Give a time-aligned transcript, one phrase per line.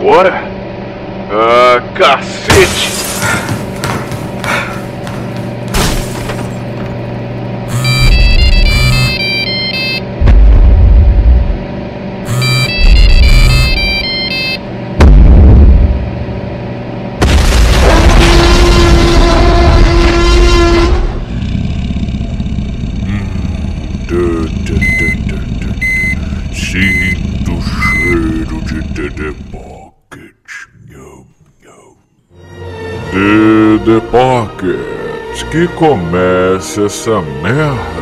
[0.00, 0.39] Agora?
[35.80, 37.99] Comece essa merda.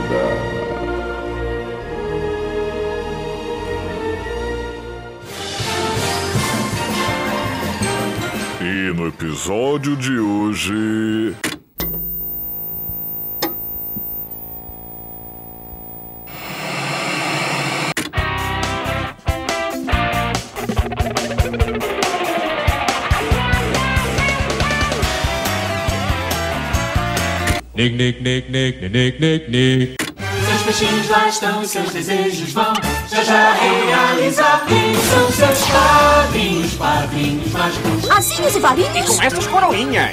[27.78, 29.96] Nick, nick, nick, nick, nick, nick, nick.
[30.44, 32.72] Seus peixinhos lá estão e seus desejos vão
[33.08, 34.64] já já realizar.
[34.66, 38.10] Quem são seus padrinhos, padrinhos mágicos?
[38.10, 39.08] Asinhos e varinhos?
[39.16, 40.12] Com essas coroinhas.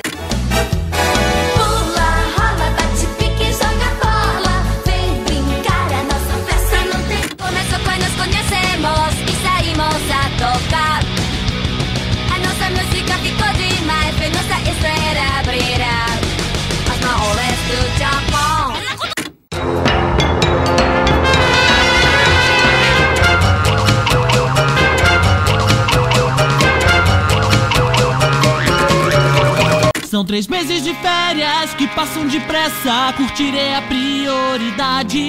[30.15, 33.13] São três meses de férias que passam depressa.
[33.17, 35.19] Curtir é a prioridade.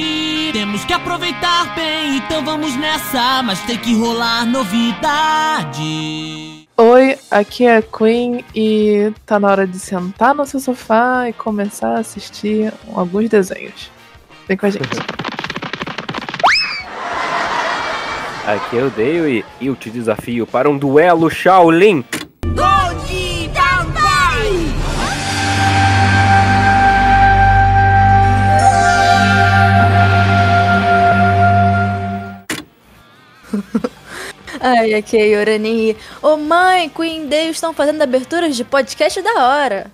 [0.53, 3.43] Temos que aproveitar bem, então vamos nessa.
[3.43, 5.75] Mas tem que rolar novidade.
[6.77, 11.33] Oi, aqui é a Queen e tá na hora de sentar no seu sofá e
[11.33, 13.91] começar a assistir alguns desenhos.
[14.47, 14.87] Vem com a gente.
[18.47, 22.05] Aqui é o Dale e eu te desafio para um duelo Shaolin.
[34.61, 35.97] Ai, aqui é Yorani.
[36.23, 39.91] Ô mãe, Queen Day estão fazendo aberturas de podcast da hora.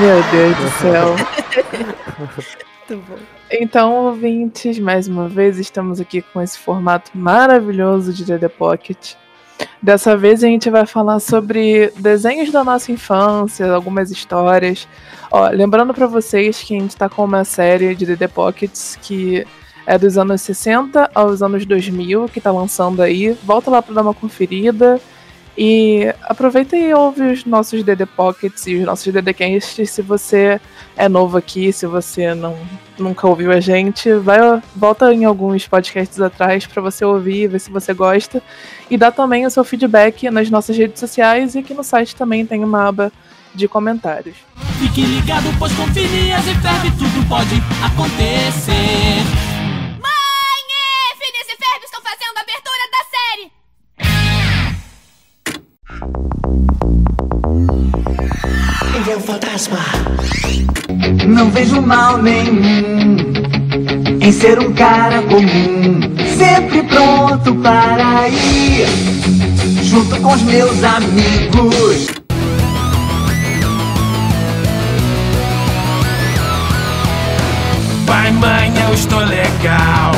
[0.00, 1.16] Meu Deus do céu.
[2.88, 3.18] Muito bom.
[3.50, 9.14] Então, ouvintes, mais uma vez estamos aqui com esse formato maravilhoso de DD Pocket.
[9.80, 14.88] Dessa vez a gente vai falar sobre desenhos da nossa infância, algumas histórias.
[15.30, 19.46] Ó, lembrando pra vocês que a gente tá com uma série de DD Pockets que
[19.86, 23.36] é dos anos 60 aos anos 2000, que tá lançando aí.
[23.44, 25.00] Volta lá pra dar uma conferida.
[25.58, 30.60] E aproveita e ouve os nossos DD Pockets e os nossos DD Casts se você
[30.94, 32.54] é novo aqui, se você não
[32.98, 34.38] nunca ouviu a gente, vai
[34.74, 38.42] volta em alguns podcasts atrás para você ouvir, ver se você gosta
[38.90, 42.44] e dá também o seu feedback nas nossas redes sociais e aqui no site também
[42.44, 43.10] tem uma aba
[43.54, 44.36] de comentários.
[44.78, 49.55] Fique ligado, pois com e Ferb tudo pode acontecer.
[58.96, 59.78] Ele é um fantasma.
[61.28, 63.18] Não vejo mal nenhum
[64.22, 66.00] em ser um cara comum,
[66.38, 68.86] sempre pronto para ir
[69.82, 72.06] junto com os meus amigos.
[78.06, 80.12] Pai, mãe, eu estou legal.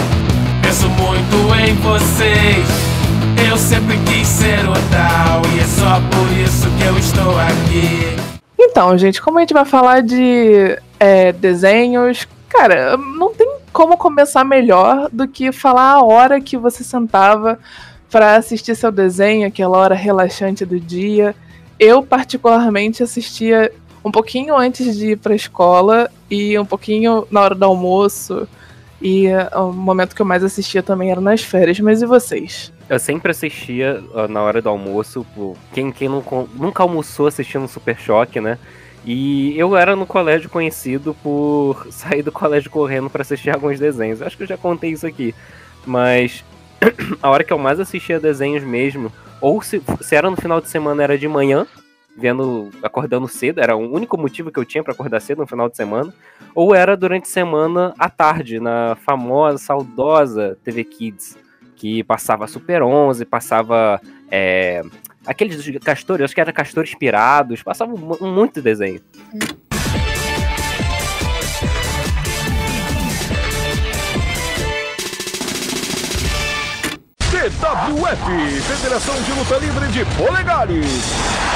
[0.63, 2.67] Penso muito em vocês.
[3.51, 5.43] Eu sempre quis ser o tal.
[5.53, 8.28] E é só por isso que eu estou aqui.
[8.79, 14.45] Então, gente, como a gente vai falar de é, desenhos, cara, não tem como começar
[14.45, 17.59] melhor do que falar a hora que você sentava
[18.09, 21.35] para assistir seu desenho, aquela hora relaxante do dia.
[21.77, 23.73] Eu, particularmente, assistia
[24.05, 28.47] um pouquinho antes de ir para a escola e um pouquinho na hora do almoço.
[29.01, 31.79] E é, o momento que eu mais assistia também era nas férias.
[31.81, 32.73] Mas e vocês?
[32.89, 35.25] Eu sempre assistia ó, na hora do almoço.
[35.73, 38.59] Quem, quem con- nunca almoçou assistindo Super Choque, né?
[39.05, 44.21] E eu era no colégio conhecido por sair do colégio correndo pra assistir alguns desenhos.
[44.21, 45.35] Eu acho que eu já contei isso aqui.
[45.87, 46.45] Mas
[47.23, 50.69] a hora que eu mais assistia desenhos mesmo, ou se, se era no final de
[50.69, 51.67] semana, era de manhã,
[52.19, 55.69] vendo, acordando cedo, era o único motivo que eu tinha pra acordar cedo no final
[55.69, 56.13] de semana,
[56.55, 61.37] ou era durante a semana à tarde, na famosa, saudosa TV Kids.
[61.77, 64.01] que passava Super 11, passava
[64.31, 64.83] é,
[65.25, 69.01] aqueles dos castores, acho que era castores inspirados, passava mu- muito desenho.
[77.31, 81.48] TWF, Federação de Luta Livre de Polegares.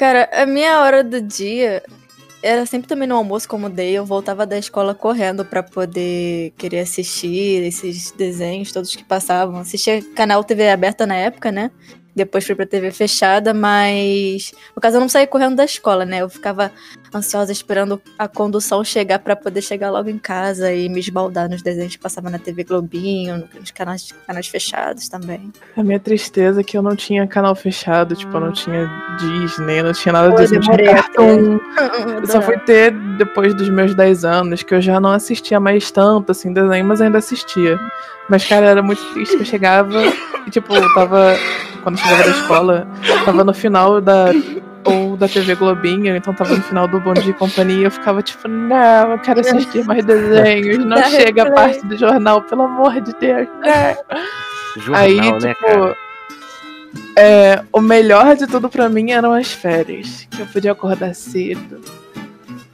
[0.00, 1.82] Cara, a minha hora do dia
[2.42, 3.92] era sempre também no almoço, como dei.
[3.92, 9.60] Eu voltava da escola correndo pra poder querer assistir esses desenhos todos que passavam.
[9.60, 11.70] Assistia canal TV aberta na época, né?
[12.16, 14.54] Depois fui pra TV fechada, mas.
[14.74, 16.22] No caso, eu não saía correndo da escola, né?
[16.22, 16.72] Eu ficava
[17.14, 21.62] ansiosa esperando a condução chegar pra poder chegar logo em casa e me esbaldar nos
[21.62, 25.52] desenhos que passavam na TV Globinho, nos canais, canais fechados também.
[25.76, 29.80] A minha tristeza é que eu não tinha canal fechado, tipo, eu não tinha Disney,
[29.80, 31.60] eu não tinha nada Pô, disso, não tinha Cartoon.
[32.20, 35.90] Eu só fui ter depois dos meus 10 anos, que eu já não assistia mais
[35.90, 37.78] tanto, assim, desenho, mas ainda assistia.
[38.28, 40.02] Mas, cara, era muito triste que eu chegava
[40.46, 41.34] e, tipo, eu tava.
[41.82, 42.88] Quando eu chegava da escola,
[43.24, 44.26] tava no final da.
[44.84, 48.22] Ou da TV Globinho, então tava no final do Bom Dia e Companhia, eu ficava
[48.22, 53.00] tipo, não, eu quero assistir mais desenhos, não chega a parte do jornal, pelo amor
[53.00, 53.46] de Deus.
[53.60, 54.20] não.
[54.82, 55.96] Jornal, Aí, né, tipo, cara?
[57.18, 60.26] é, o melhor de tudo pra mim eram as férias.
[60.30, 61.80] Que eu podia acordar cedo,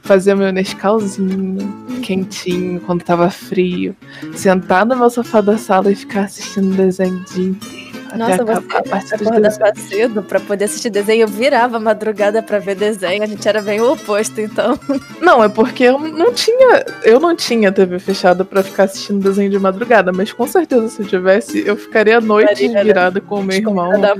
[0.01, 1.57] fazer meu Nescauzinho
[2.01, 3.95] quentinho quando tava frio,
[4.33, 7.86] sentar no meu sofá da sala e ficar assistindo desenho o dia inteiro.
[8.15, 8.45] Nossa, a
[9.01, 11.23] você dos acordava cedo pra poder assistir desenho.
[11.23, 13.23] Eu virava a madrugada pra ver desenho.
[13.23, 14.79] A gente era bem o oposto, então.
[15.21, 16.85] Não, é porque eu não tinha.
[17.03, 21.01] Eu não tinha TV fechada pra ficar assistindo desenho de madrugada, mas com certeza se
[21.01, 22.83] eu tivesse, eu ficaria à noite né?
[22.83, 24.11] virada com o meu irmão né?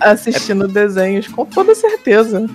[0.00, 2.48] assistindo desenhos, com toda certeza.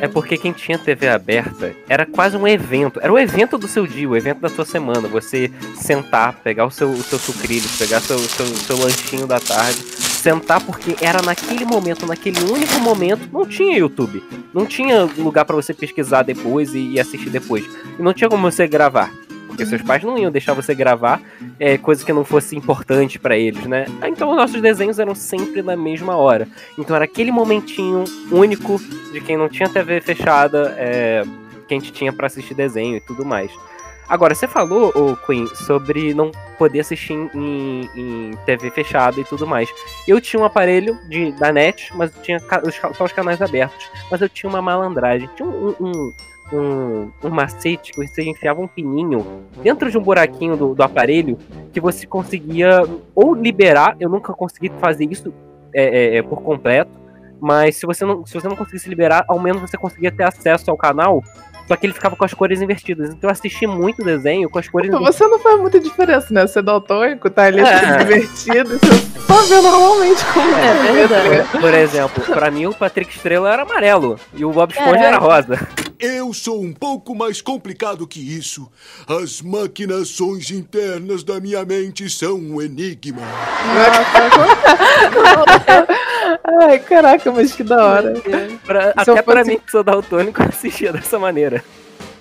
[0.00, 3.00] É porque quem tinha TV aberta era quase um evento.
[3.02, 5.08] Era o evento do seu dia, o evento da sua semana.
[5.08, 9.80] Você sentar, pegar o seu, o seu sucrilhos, pegar seu, seu, seu lanchinho da tarde,
[9.80, 14.22] sentar, porque era naquele momento, naquele único momento, não tinha YouTube.
[14.52, 17.64] Não tinha lugar pra você pesquisar depois e, e assistir depois.
[17.98, 19.12] E não tinha como você gravar.
[19.56, 21.18] Porque seus pais não iam deixar você gravar
[21.58, 23.86] é, coisa que não fosse importante pra eles, né?
[24.06, 26.46] Então os nossos desenhos eram sempre na mesma hora.
[26.78, 28.78] Então era aquele momentinho único
[29.12, 31.22] de quem não tinha TV fechada, é,
[31.66, 33.50] que a gente tinha pra assistir desenho e tudo mais.
[34.06, 34.92] Agora, você falou,
[35.26, 39.68] Queen, sobre não poder assistir em, em TV fechada e tudo mais.
[40.06, 42.38] Eu tinha um aparelho de, da net, mas tinha
[42.94, 43.90] só os canais abertos.
[44.10, 45.28] Mas eu tinha uma malandragem.
[45.34, 46.12] Tinha um, um,
[46.52, 49.26] um, um macete que você enfiava um pininho
[49.62, 51.38] dentro de um buraquinho do, do aparelho
[51.72, 52.82] que você conseguia
[53.14, 53.96] ou liberar.
[53.98, 55.32] Eu nunca consegui fazer isso
[55.72, 56.90] é, é, é, por completo.
[57.40, 60.70] Mas se você, não, se você não conseguisse liberar, ao menos você conseguia ter acesso
[60.70, 61.22] ao canal.
[61.68, 63.10] Só que ele ficava com as cores invertidas.
[63.10, 65.16] Então eu assisti muito desenho com as cores invertidas.
[65.16, 66.46] Você não faz muita diferença, né?
[66.46, 67.78] Você é daltônico, tá ali É.
[67.78, 71.48] tudo divertido, você só vê normalmente como É verdade.
[71.60, 75.06] Por, exemplo, pra mim o Patrick Estrela era amarelo e o Bob Esponja Caraca.
[75.08, 75.68] era rosa.
[75.98, 78.70] Eu sou um pouco mais complicado que isso.
[79.08, 83.22] As maquinações internas da minha mente são um enigma.
[86.60, 88.14] Ai, caraca, mas que da hora.
[88.64, 91.55] Pra- até pra mim que sou daltônico, eu assistia dessa maneira.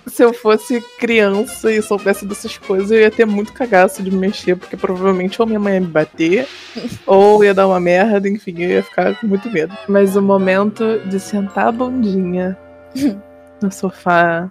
[0.07, 4.55] Se eu fosse criança e soubesse dessas coisas, eu ia ter muito cagaço de mexer,
[4.55, 6.47] porque provavelmente ou minha mãe ia me bater,
[7.05, 9.75] ou ia dar uma merda, enfim, eu ia ficar com muito medo.
[9.87, 12.57] Mas o momento de sentar a bundinha
[13.61, 14.49] no sofá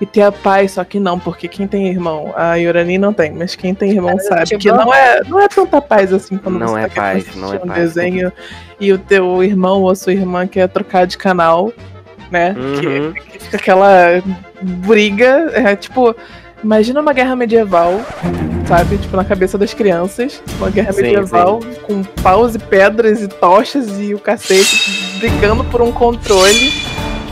[0.00, 3.32] e ter a paz, só que não, porque quem tem irmão, a Yorani não tem,
[3.32, 6.58] mas quem tem irmão sabe tipo, que não é, não é tanta paz assim quando
[6.58, 7.74] Não você é tá paz, não é um paz.
[7.94, 8.32] desenho
[8.80, 11.72] e o teu irmão ou sua irmã quer trocar de canal,
[12.34, 12.52] né?
[12.58, 13.12] Uhum.
[13.12, 14.20] que fica aquela
[14.60, 16.14] briga, é tipo,
[16.64, 18.00] imagina uma guerra medieval,
[18.66, 18.98] sabe?
[18.98, 24.00] Tipo, na cabeça das crianças, uma guerra Sim, medieval com paus e pedras e tochas
[24.00, 26.72] e o cacete brigando por um controle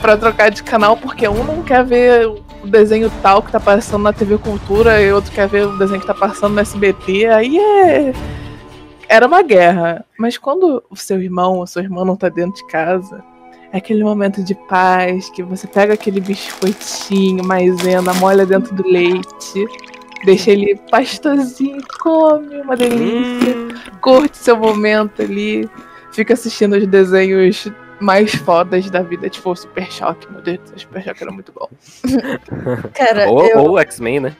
[0.00, 4.02] pra trocar de canal, porque um não quer ver o desenho tal que tá passando
[4.04, 7.58] na TV Cultura e outro quer ver o desenho que tá passando no SBT, aí
[7.58, 8.12] é.
[9.08, 10.04] Era uma guerra.
[10.16, 13.22] Mas quando o seu irmão ou sua irmã não tá dentro de casa,
[13.72, 19.66] aquele momento de paz que você pega aquele biscoitinho maisena, molha dentro do leite,
[20.24, 23.68] deixa ele pastosinho, come, uma delícia, Hum,
[24.00, 25.68] curte seu momento ali,
[26.12, 27.68] fica assistindo os desenhos
[28.00, 31.32] mais fodas da vida, tipo o Super Choque, meu Deus do céu, Super Choque era
[31.32, 31.68] muito bom.
[32.94, 34.36] Cara, ou eu, ou X-Men, né?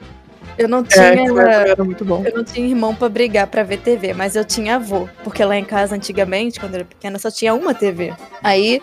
[0.57, 1.23] Eu não É, tinha.
[1.23, 2.23] esse era, era muito bom.
[2.25, 5.09] Eu não tinha irmão pra brigar pra ver TV, mas eu tinha avô.
[5.23, 8.13] Porque lá em casa, antigamente, quando eu era pequena, só tinha uma TV.
[8.43, 8.79] Aí,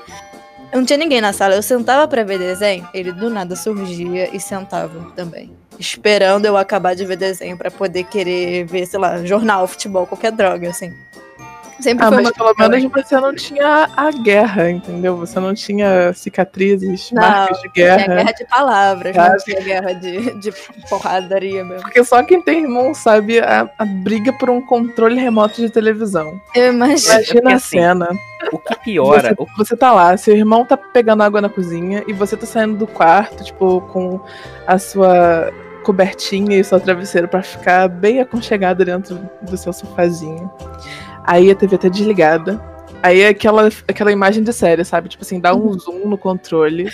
[0.72, 1.54] não tinha ninguém na sala.
[1.54, 5.52] Eu sentava pra ver desenho, ele do nada surgia e sentava também.
[5.78, 10.32] Esperando eu acabar de ver desenho pra poder querer ver, sei lá, jornal, futebol, qualquer
[10.32, 10.92] droga, assim.
[11.80, 15.16] Sempre Ah, foi mas uma pelo menos você não tinha a guerra, entendeu?
[15.16, 18.14] Você não tinha cicatrizes, Não, marcas de Tinha guerra.
[18.14, 20.52] guerra de palavras, não tinha guerra de, de
[20.88, 21.82] porradaria mesmo.
[21.82, 26.40] Porque só quem tem irmão sabe a, a briga por um controle remoto de televisão.
[26.54, 27.12] Eu imagino.
[27.12, 28.08] Imagina porque a assim, cena.
[28.52, 32.12] O que piora, Você, você tá lá, seu irmão tá pegando água na cozinha e
[32.12, 34.18] você tá saindo do quarto, tipo, com
[34.66, 35.52] a sua
[35.84, 40.50] cobertinha e o seu travesseiro pra ficar bem aconchegado dentro do seu sofazinho.
[41.24, 42.60] Aí a TV tá desligada.
[43.02, 45.08] Aí é aquela, aquela imagem de série, sabe?
[45.08, 46.88] Tipo assim, dá um zoom no controle.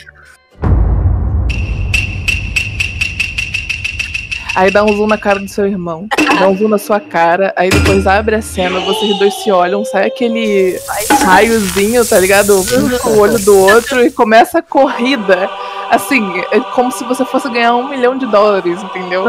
[4.57, 6.09] Aí dá um zoom na cara do seu irmão.
[6.41, 7.53] Dá um zoom na sua cara.
[7.55, 10.81] Aí depois abre a cena, vocês dois se olham, sai aquele
[11.23, 12.59] raiozinho, tá ligado?
[12.59, 15.51] Um com o olho do outro e começa a corrida.
[15.91, 19.25] Assim, é como se você fosse ganhar um milhão de dólares, entendeu?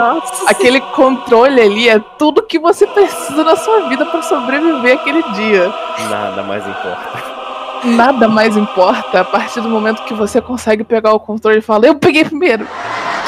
[0.47, 5.73] Aquele controle ali é tudo que você precisa na sua vida pra sobreviver aquele dia.
[6.09, 7.37] nada mais importa.
[7.83, 11.87] Nada mais importa a partir do momento que você consegue pegar o controle e falar,
[11.87, 12.65] eu peguei primeiro.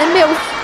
[0.01, 0.59] É meu.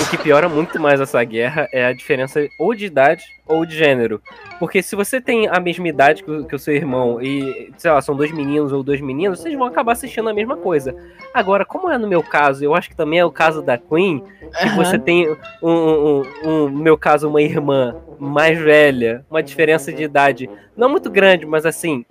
[0.00, 3.76] O que piora muito mais essa guerra é a diferença ou de idade ou de
[3.76, 4.22] gênero.
[4.58, 7.90] Porque se você tem a mesma idade que o, que o seu irmão e, sei
[7.90, 10.94] lá, são dois meninos ou duas meninas, vocês vão acabar assistindo a mesma coisa.
[11.34, 14.22] Agora, como é no meu caso, eu acho que também é o caso da Queen,
[14.62, 14.76] que Aham.
[14.76, 15.28] você tem,
[15.62, 20.88] um, um- um- no meu caso, uma irmã mais velha, uma diferença de idade não
[20.88, 22.04] muito grande, mas assim,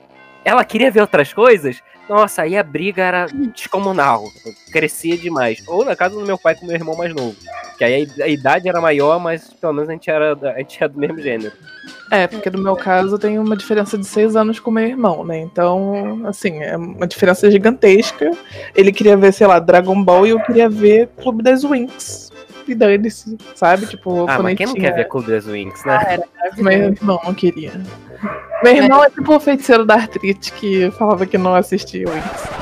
[0.46, 4.24] ela queria ver outras coisas, nossa, aí a briga era descomunal,
[4.72, 5.64] crescia demais.
[5.68, 7.36] Ou na casa do meu pai com meu irmão mais novo,
[7.78, 10.90] que aí a idade era maior, mas pelo menos a gente era, a gente era
[10.92, 11.54] do mesmo gênero.
[12.12, 15.26] É, porque no meu caso eu tenho uma diferença de seis anos com meu irmão,
[15.26, 15.40] né?
[15.40, 18.32] Então, assim, é uma diferença gigantesca.
[18.74, 22.32] Ele queria ver, sei lá, Dragon Ball e eu queria ver Clube das Winx.
[22.68, 23.86] E dane-se, sabe?
[23.88, 24.90] Tipo, Ah, mas quem não tinha...
[24.90, 25.98] quer ver Clube das Winx, né?
[25.98, 26.24] Ah, era
[26.58, 26.94] Meu maravilhoso.
[27.02, 27.72] irmão não queria.
[28.64, 32.58] Meu irmão é tipo o feiticeiro da artrite que falava que não assistia Winx.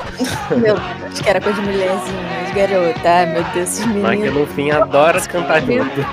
[0.51, 3.09] Meu Deus, que era coisa de mulherzinha, de garota.
[3.09, 4.33] Ai, meu Deus, esses Mas que meninos.
[4.33, 6.05] no fim adora cantar junto.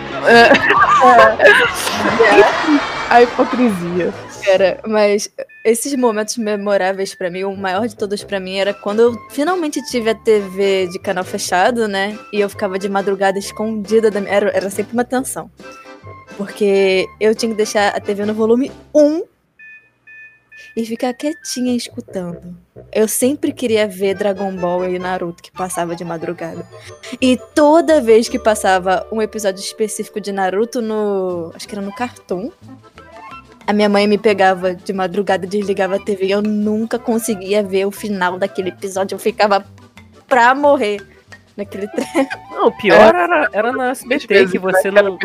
[3.10, 4.12] A hipocrisia.
[4.44, 5.30] Era, mas
[5.64, 9.80] esses momentos memoráveis pra mim, o maior de todos pra mim era quando eu finalmente
[9.86, 12.18] tive a TV de canal fechado, né?
[12.32, 14.32] E eu ficava de madrugada escondida da minha.
[14.32, 15.48] Era, era sempre uma tensão.
[16.36, 19.22] Porque eu tinha que deixar a TV no volume 1
[20.76, 22.56] e ficar quietinha escutando.
[22.92, 26.66] Eu sempre queria ver Dragon Ball e Naruto que passava de madrugada.
[27.20, 31.52] E toda vez que passava um episódio específico de Naruto no.
[31.54, 32.50] Acho que era no Cartoon.
[33.66, 37.86] A minha mãe me pegava de madrugada, desligava a TV e eu nunca conseguia ver
[37.86, 39.14] o final daquele episódio.
[39.14, 39.64] Eu ficava
[40.26, 41.00] pra morrer
[41.56, 42.28] naquele trem.
[42.50, 45.18] Não, o pior era, era na SBT, que você Era não.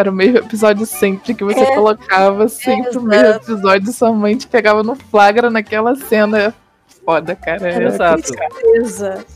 [0.00, 1.74] Era o mesmo episódio sempre que você É.
[1.74, 6.54] colocava, sempre o mesmo episódio, sua mãe te pegava no flagra naquela cena.
[7.04, 7.68] Foda, cara.
[7.72, 8.22] É, Exato.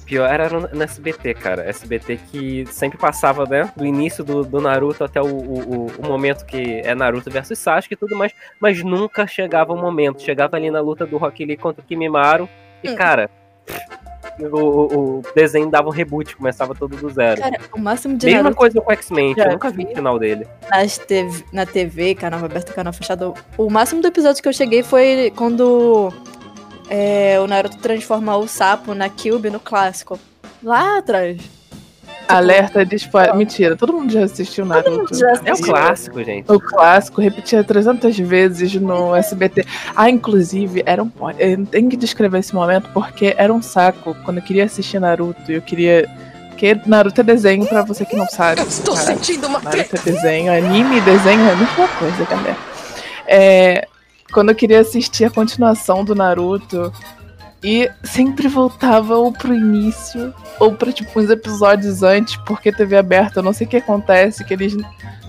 [0.05, 1.63] Pior era no, no SBT, cara.
[1.69, 3.71] SBT que sempre passava, né?
[3.77, 7.59] Do início do, do Naruto até o, o, o- o momento que é Naruto versus
[7.59, 8.33] Sasuke e tudo mais.
[8.61, 10.23] Mas nunca chegava o momento.
[10.23, 12.49] Chegava ali na luta do Rock Lee contra o Kimimaro.
[12.83, 12.97] E, Hum.
[12.97, 13.31] cara.
[13.69, 17.41] O, o- o desenho dava um reboot, começava tudo do zero.
[17.41, 20.19] Cara, o máximo de Mesma Naruto coisa com o X-Men, eu nunca vi o final
[20.19, 20.47] dele.
[20.71, 23.35] nas TV, na TV, canal aberto, canal fechado.
[23.57, 26.13] O máximo do episódio que eu cheguei foi quando
[26.91, 30.19] é, o Naruto transforma o sapo na Cube no clássico.
[30.63, 31.39] Lá atrás.
[32.29, 33.35] Alerta de spoiler.
[33.35, 35.15] Mentira, todo mundo já assistiu Naruto.
[35.15, 36.51] já É o clássico, gente.
[36.51, 39.65] O clássico, repetia 300 vezes no SBT.
[39.95, 41.11] Ah, inclusive, era um.
[41.39, 45.51] Eu tenho que descrever esse momento porque era um saco quando eu queria assistir Naruto
[45.51, 46.09] e eu queria.
[46.49, 48.61] Porque Naruto é desenho, pra você que não sabe.
[48.61, 52.57] Eu estou sentindo uma Naruto é desenho, anime e desenho é a mesma coisa, galera.
[53.27, 53.89] É,
[54.33, 56.93] quando eu queria assistir a continuação do Naruto
[57.65, 63.39] e sempre voltava ou pro início ou pra tipo uns episódios antes, porque TV aberta,
[63.39, 64.77] eu não sei o que acontece, que eles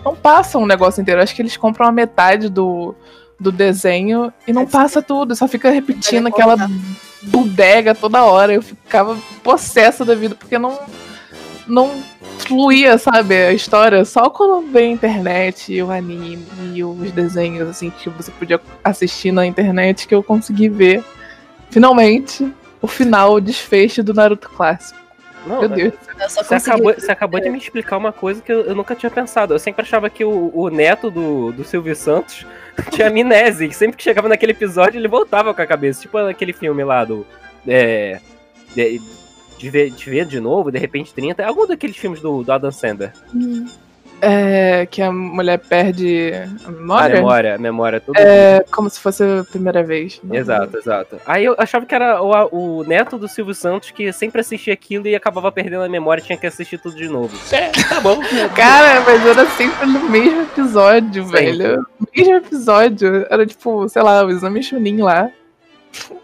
[0.03, 1.21] não passam o negócio inteiro.
[1.21, 2.93] Acho que eles compram a metade do,
[3.39, 6.57] do desenho e não passa tudo, só fica repetindo aquela
[7.21, 8.53] bodega toda hora.
[8.53, 10.77] Eu ficava possessa da vida, porque não,
[11.65, 11.89] não
[12.39, 14.03] fluía, sabe, a história.
[14.03, 18.59] Só quando veio a internet, e o anime e os desenhos, assim, que você podia
[18.83, 21.01] assistir na internet, que eu consegui ver,
[21.69, 25.05] finalmente, o final, o desfecho do Naruto clássico.
[25.45, 25.93] Não, Meu Deus.
[26.19, 28.95] Eu só Você acabou, você acabou de me explicar uma coisa que eu, eu nunca
[28.95, 29.53] tinha pensado.
[29.53, 32.45] Eu sempre achava que o, o neto do, do Silvio Santos
[32.91, 33.67] tinha amnésia.
[33.67, 36.01] E sempre que chegava naquele episódio, ele voltava com a cabeça.
[36.01, 37.25] Tipo aquele filme lá do.
[37.67, 38.19] É,
[38.73, 38.99] de,
[39.57, 41.43] de, ver, de ver de novo, de repente 30.
[41.43, 43.13] É algum daqueles filmes do, do Adam Sandler.
[43.33, 43.67] Hum.
[44.21, 47.15] É, que a mulher perde a A memória?
[47.15, 48.17] memória, a memória, tudo.
[48.17, 50.19] É como se fosse a primeira vez.
[50.31, 51.19] Exato, exato.
[51.25, 55.07] Aí eu achava que era o, o neto do Silvio Santos que sempre assistia aquilo
[55.07, 57.37] e acabava perdendo a memória e tinha que assistir tudo de novo.
[57.53, 58.19] É, tá bom.
[58.55, 61.41] Cara, mas era sempre no mesmo episódio, Sempre.
[61.57, 61.85] velho.
[62.15, 63.25] Mesmo episódio.
[63.29, 65.29] Era tipo, sei lá, o exame Chunin lá.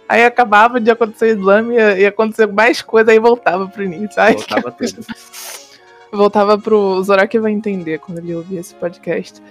[0.09, 4.21] Aí acabava de acontecer o exame, ia acontecer mais coisa, aí voltava pro início.
[4.21, 5.05] Ai, Voltava tudo.
[6.11, 6.77] Voltava pro.
[6.77, 9.41] O Zorak vai entender quando ele ouvir esse podcast.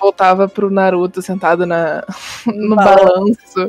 [0.00, 2.02] Voltava pro Naruto sentado na,
[2.46, 3.68] no balanço.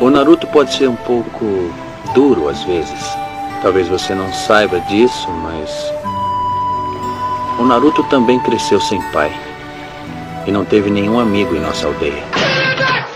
[0.00, 1.72] O Naruto pode ser um pouco
[2.14, 3.16] duro às vezes.
[3.62, 5.92] Talvez você não saiba disso, mas.
[7.58, 9.32] O Naruto também cresceu sem pai.
[10.46, 12.22] E não teve nenhum amigo em nossa aldeia.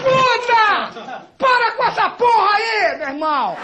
[0.03, 1.23] Puta!
[1.39, 3.57] Para com essa porra aí, meu irmão!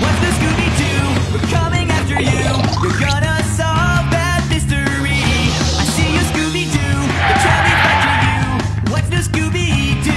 [0.00, 1.06] What's the Scooby-Doo?
[1.32, 2.42] We're coming after you.
[2.82, 5.22] You're gonna solve that mystery.
[5.78, 6.98] I see you, Scooby-Doo.
[7.28, 8.42] We're trying to find you.
[8.92, 10.16] What's the Scooby-Doo?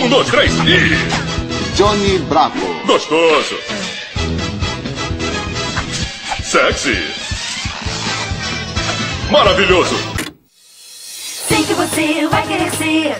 [0.00, 1.74] Um, dois, três e.
[1.76, 2.64] Johnny Bravo.
[2.86, 3.56] Gostoso.
[6.44, 6.96] Sexy.
[9.30, 10.15] Maravilhoso.
[11.96, 13.16] Você vai querer ser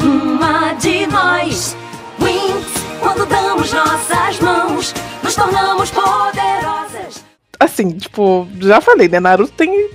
[0.00, 1.76] uma de nós.
[2.18, 7.24] Winx, quando damos nossas mãos, nos tornamos poderosas.
[7.60, 9.20] Assim, tipo, já falei, né?
[9.20, 9.90] Naruto tem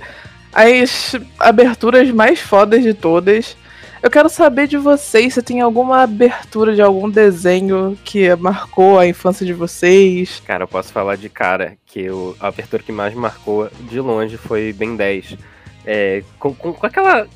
[0.50, 3.54] as aberturas mais fodas de todas.
[4.02, 9.06] Eu quero saber de vocês se tem alguma abertura de algum desenho que marcou a
[9.06, 10.42] infância de vocês.
[10.46, 14.00] Cara, eu posso falar de cara que o, a abertura que mais me marcou de
[14.00, 15.36] longe foi Ben 10.
[15.84, 17.28] É, com, com, com aquela.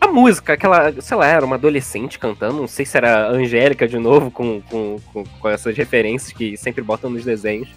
[0.00, 0.92] A, música, aquela.
[1.00, 2.60] Sei lá, era uma adolescente cantando.
[2.60, 6.82] Não sei se era Angélica de novo, com, com, com, com essas referências que sempre
[6.82, 7.68] botam nos desenhos.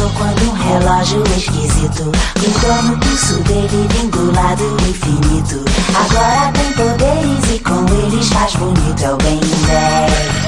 [0.00, 6.72] Começou quando um relógio esquisito Gritou no pulso dele vindo lá do infinito Agora tem
[6.72, 10.39] poderes e com eles faz bonito É o Ben 10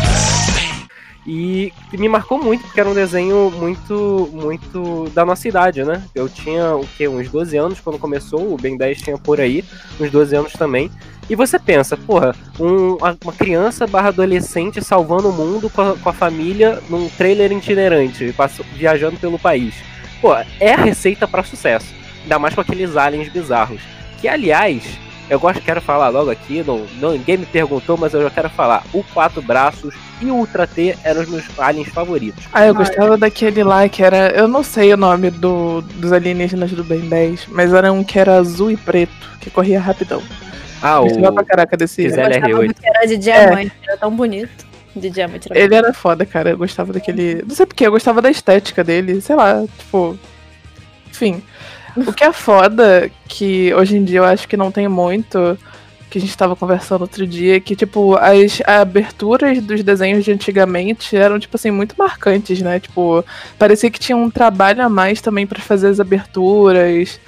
[1.27, 6.03] E me marcou muito, porque era um desenho muito, muito da nossa idade, né?
[6.15, 7.07] Eu tinha, o quê?
[7.07, 9.65] Uns 12 anos quando começou, o Ben 10 tinha por aí,
[10.01, 10.91] uns 12 anos também.
[11.31, 16.09] E você pensa, porra, um- uma criança barra adolescente salvando o mundo com a, com
[16.09, 18.35] a família num trailer itinerante,
[18.75, 19.75] viajando pelo país.
[20.21, 21.87] Pô, é a receita pra sucesso.
[22.25, 23.81] Ainda mais com aqueles aliens bizarros.
[24.21, 24.83] Que, aliás,
[25.31, 28.51] eu gosto, quero falar logo aqui, não, não- ninguém me perguntou, mas eu já quero
[28.51, 28.85] falar.
[28.93, 32.45] O Quatro Braços e o Ultra T eram os meus aliens favoritos.
[32.53, 34.29] Ah, eu gostava daquele lá que era.
[34.31, 38.19] Eu não sei o nome do, dos alienígenas do Ben 10, mas era um que
[38.19, 40.23] era azul e preto, que corria rapidão.
[40.83, 42.03] Ah, o Gostava pra caraca desse.
[42.05, 42.67] Eu gostava R8.
[42.69, 44.67] do que era de diamante, era tão bonito.
[44.95, 45.49] De diamante.
[45.51, 46.51] Era Ele era foda, cara.
[46.51, 47.43] Eu gostava daquele.
[47.47, 49.21] Não sei porquê, eu gostava da estética dele.
[49.21, 50.19] Sei lá, tipo.
[51.11, 51.43] Enfim.
[51.97, 55.59] O que é foda, que hoje em dia eu acho que não tem muito,
[56.11, 61.17] que a gente tava conversando outro dia, que, tipo, as aberturas dos desenhos de antigamente
[61.17, 62.79] eram, tipo assim, muito marcantes, né?
[62.81, 63.25] Tipo,
[63.59, 67.19] parecia que tinha um trabalho a mais também pra fazer as aberturas.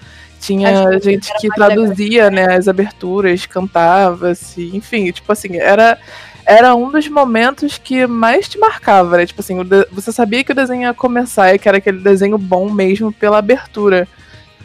[0.40, 1.68] Tinha Acho gente que legal.
[1.70, 5.98] traduzia, né, as aberturas, cantava-se, enfim, tipo assim, era
[6.46, 9.27] era um dos momentos que mais te marcava, né?
[9.27, 9.57] Tipo assim,
[9.90, 13.38] você sabia que o desenho ia começar e que era aquele desenho bom mesmo pela
[13.38, 14.07] abertura.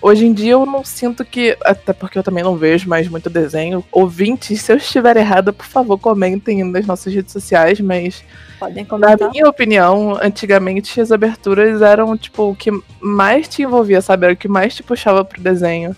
[0.02, 3.30] Hoje em dia eu não sinto que, até porque eu também não vejo mais muito
[3.30, 3.84] desenho.
[3.92, 8.24] Ouvintes, se eu estiver errada, por favor, comentem nas nossas redes sociais, mas
[8.60, 9.30] Podem na comentar.
[9.32, 14.26] minha opinião, antigamente as aberturas eram, tipo, o que mais te envolvia, sabe?
[14.26, 15.96] Era o que mais te puxava pro desenho.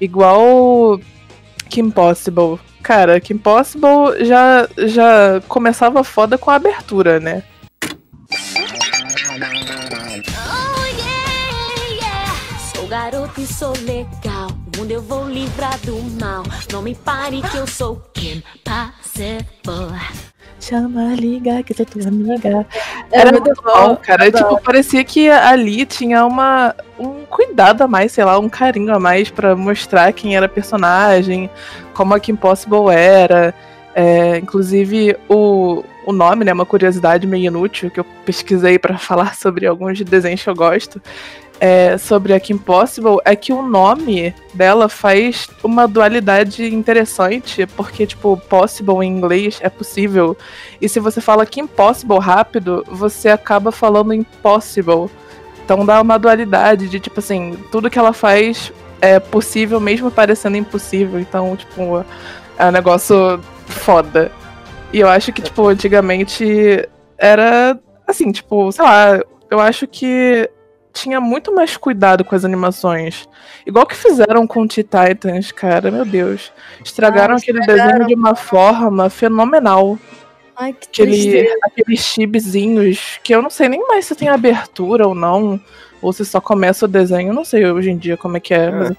[0.00, 0.98] Igual
[1.68, 2.58] Kim Possible.
[2.82, 7.42] Cara, Kim Possible já, já começava foda com a abertura, né?
[12.94, 14.50] Garoto e sou legal.
[14.72, 16.44] O mundo eu vou livrar do mal.
[16.72, 19.98] Não me pare que eu sou Kim Possible.
[20.60, 22.64] Chama, liga, que sou tua amiga.
[23.10, 24.30] Era Era muito bom, bom, cara.
[24.30, 29.00] Tipo, parecia que ali tinha uma, um cuidado a mais, sei lá, um carinho a
[29.00, 31.50] mais pra mostrar quem era a personagem,
[31.94, 33.52] como a Kim Possible era.
[33.92, 36.52] É, inclusive, o, o nome, né?
[36.52, 41.02] Uma curiosidade meio inútil que eu pesquisei pra falar sobre alguns desenhos que eu gosto.
[41.60, 48.06] É, sobre a Kim Possible é que o nome dela faz uma dualidade interessante, porque,
[48.06, 50.36] tipo, possible em inglês é possível.
[50.80, 55.08] E se você fala Kim Possible rápido, você acaba falando impossible.
[55.64, 60.56] Então dá uma dualidade de, tipo assim, tudo que ela faz é possível mesmo parecendo
[60.56, 61.18] impossível.
[61.20, 62.04] Então, tipo,
[62.58, 64.30] é um negócio foda.
[64.92, 70.50] E eu acho que, tipo, antigamente era assim, tipo, sei lá, eu acho que
[70.94, 73.28] tinha muito mais cuidado com as animações.
[73.66, 76.52] Igual que fizeram com Teen Titans, cara, meu Deus.
[76.82, 77.90] Estragaram Ah, aquele estragaram.
[77.90, 79.98] desenho de uma forma fenomenal.
[80.56, 85.14] Ai, que Aquele, aqueles chibizinhos que eu não sei nem mais se tem abertura ou
[85.14, 85.60] não.
[86.00, 87.30] Ou se só começa o desenho.
[87.30, 88.70] Eu não sei hoje em dia como é que é.
[88.70, 88.92] mas-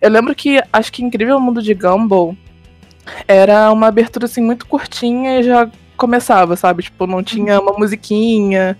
[0.00, 2.36] Eu lembro que acho que Incrível Mundo de Gumball
[3.26, 6.82] era uma abertura assim muito curtinha e já começava, sabe?
[6.82, 8.78] Tipo, não tinha uma musiquinha,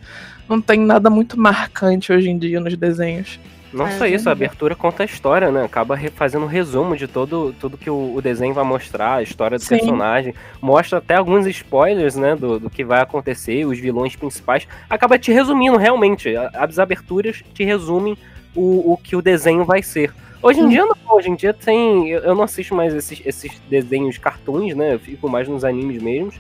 [0.49, 3.39] não tem nada muito marcante hoje em dia nos desenhos.
[3.73, 5.65] Não Ah, só isso, a abertura conta a história, né?
[5.65, 9.59] Acaba fazendo um resumo de todo, tudo que o, o desenho vai mostrar, a história
[9.59, 9.77] do Sim.
[9.77, 10.35] personagem.
[10.61, 12.35] Mostra até alguns spoilers, né?
[12.35, 14.67] Do, do que vai acontecer, os vilões principais.
[14.89, 16.35] Acaba te resumindo, realmente.
[16.55, 18.17] As aberturas te resumem
[18.57, 20.13] o, o que o desenho vai ser.
[20.43, 20.69] Hoje em Hum.
[20.69, 22.09] dia não, hoje em dia tem.
[22.09, 24.95] Eu eu não assisto mais esses, esses desenhos cartoons, né?
[24.95, 26.35] Eu fico mais nos animes mesmos.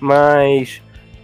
[0.00, 0.82] Mas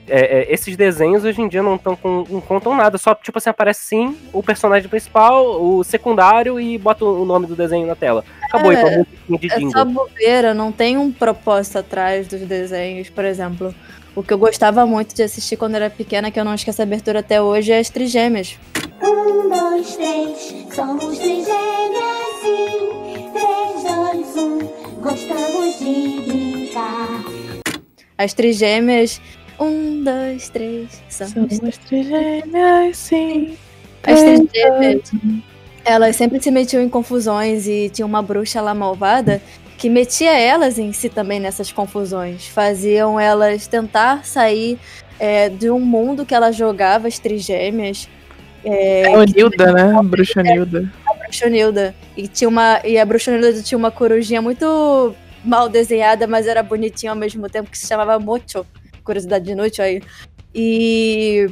[0.09, 2.97] é, é, esses desenhos hoje em dia não, tão com, não contam nada.
[2.99, 7.55] Só, tipo assim, aparece sim o personagem principal, o secundário e bota o nome do
[7.57, 8.25] desenho na tela.
[8.43, 8.90] Acabou, É, e pra
[9.29, 9.73] musiquinha de É jingle.
[9.73, 13.09] só bobeira, não tem um propósito atrás dos desenhos.
[13.11, 13.75] Por exemplo,
[14.14, 16.85] o que eu gostava muito de assistir quando era pequena, que eu não esqueço a
[16.85, 18.59] abertura até hoje, é as Trigêmeas.
[19.03, 23.31] Um, dois, três, somos trigêmeas, sim.
[23.33, 24.59] Três, dois, um,
[25.01, 27.25] gostamos de brincar.
[28.18, 29.20] As Trigêmeas.
[29.59, 33.57] Um, dois, três, somos Somos trigêmeas, sim.
[34.03, 35.12] As Três, trigêmeas,
[35.85, 39.40] elas sempre se metiam em confusões e tinha uma bruxa lá malvada
[39.81, 42.47] que metia elas em si também nessas confusões.
[42.49, 44.79] Faziam elas tentar sair
[45.19, 48.07] é, de um mundo que ela jogava, as trigêmeas.
[48.62, 49.97] É, É o Nilda, né?
[49.99, 50.93] A bruxa Nilda.
[51.07, 51.95] a Bruxonilda.
[52.14, 57.12] E, tinha uma, e a Bruxonilda tinha uma corujinha muito mal desenhada, mas era bonitinha
[57.12, 58.66] ao mesmo tempo, que se chamava Mocho.
[59.03, 60.03] Curiosidade inútil aí.
[60.55, 61.49] E.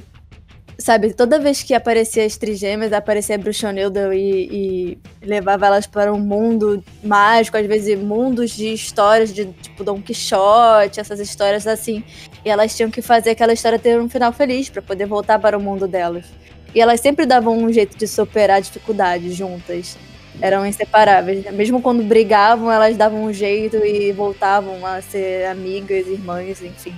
[0.76, 6.12] Sabe, toda vez que aparecia as trigêmeas, aparecia a Bruxonilda e, e levava elas para
[6.12, 12.04] um mundo mágico, às vezes mundos de histórias de tipo Dom Quixote, essas histórias assim.
[12.44, 15.56] E elas tinham que fazer aquela história ter um final feliz para poder voltar para
[15.56, 16.26] o mundo delas.
[16.74, 19.96] E elas sempre davam um jeito de superar dificuldades juntas.
[20.40, 21.44] Eram inseparáveis.
[21.52, 26.94] Mesmo quando brigavam, elas davam um jeito e voltavam a ser amigas, irmãs, enfim.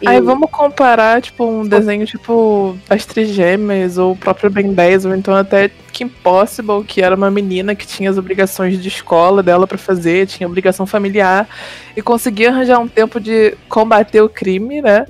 [0.00, 5.04] E- Aí vamos comparar, tipo, um desenho tipo As Trigêmeas, ou o próprio Ben 10,
[5.06, 9.42] ou então até Kim Possible, que era uma menina que tinha as obrigações de escola
[9.42, 11.48] dela pra fazer, tinha obrigação familiar,
[11.96, 15.06] e conseguia arranjar um tempo de combater o crime, né?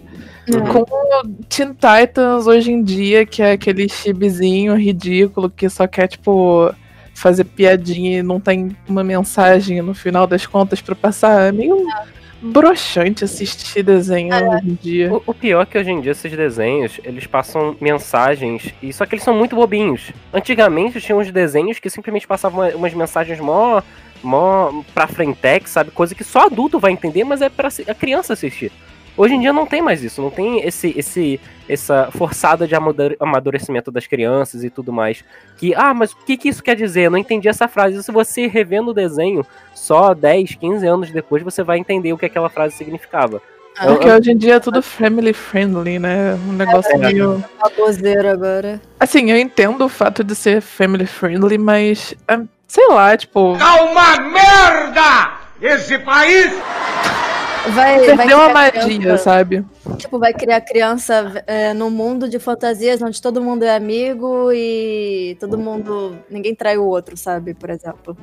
[0.73, 6.07] Com o Teen Titans hoje em dia, que é aquele chibizinho ridículo que só quer,
[6.07, 6.73] tipo,
[7.13, 11.49] fazer piadinha e não tem uma mensagem no final das contas pra passar.
[11.49, 11.85] É meio
[12.53, 15.13] broxante assistir desenho hoje em dia.
[15.13, 19.05] O, o pior é que hoje em dia esses desenhos, eles passam mensagens, e só
[19.07, 20.13] que eles são muito bobinhos.
[20.33, 23.83] Antigamente tinha uns desenhos que simplesmente passavam uma- umas mensagens mó,
[24.23, 25.91] mó pra frentex, sabe?
[25.91, 28.73] Coisa que só adulto vai entender, mas é pra a criança assistir.
[29.17, 33.17] Hoje em dia não tem mais isso, não tem esse, esse, essa forçada de amadure-
[33.19, 35.25] amadurecimento das crianças e tudo mais.
[35.57, 37.03] Que, ah, mas o que, que isso quer dizer?
[37.07, 38.03] Eu não entendi essa frase.
[38.03, 42.27] Se você revendo o desenho só 10, 15 anos depois, você vai entender o que
[42.27, 43.41] aquela frase significava.
[43.83, 46.35] Eu- Porque hoje em dia é tudo family friendly, né?
[46.49, 47.45] Um negócio É, meio.
[47.61, 48.81] Baboseira agora.
[48.99, 52.15] Assim, eu entendo o fato de ser family friendly, mas.
[52.29, 53.57] ah, Sei lá, tipo.
[53.59, 55.31] Tá uma merda!
[55.63, 56.53] Esse país!
[57.71, 59.65] Vai, vai Perdeu a criar magia, criança- sabe?
[59.97, 65.37] Tipo, vai criar criança é, num mundo de fantasias onde todo mundo é amigo e
[65.41, 66.17] todo mundo.
[66.31, 67.55] ninguém trai o outro, sabe?
[67.55, 68.17] Por exemplo.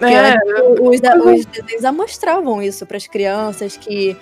[0.00, 0.40] É, antes,
[0.78, 4.14] os, os desenhos amostravam isso para as crianças que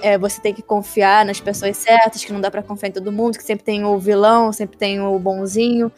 [0.00, 3.10] é, você tem que confiar nas pessoas certas, que não dá pra confiar em todo
[3.10, 5.90] mundo, que sempre tem o vilão, sempre tem o bonzinho.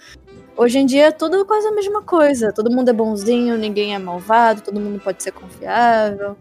[0.56, 2.52] Hoje em dia é tudo quase a mesma coisa.
[2.52, 6.36] Todo mundo é bonzinho, ninguém é malvado, todo mundo pode ser confiável.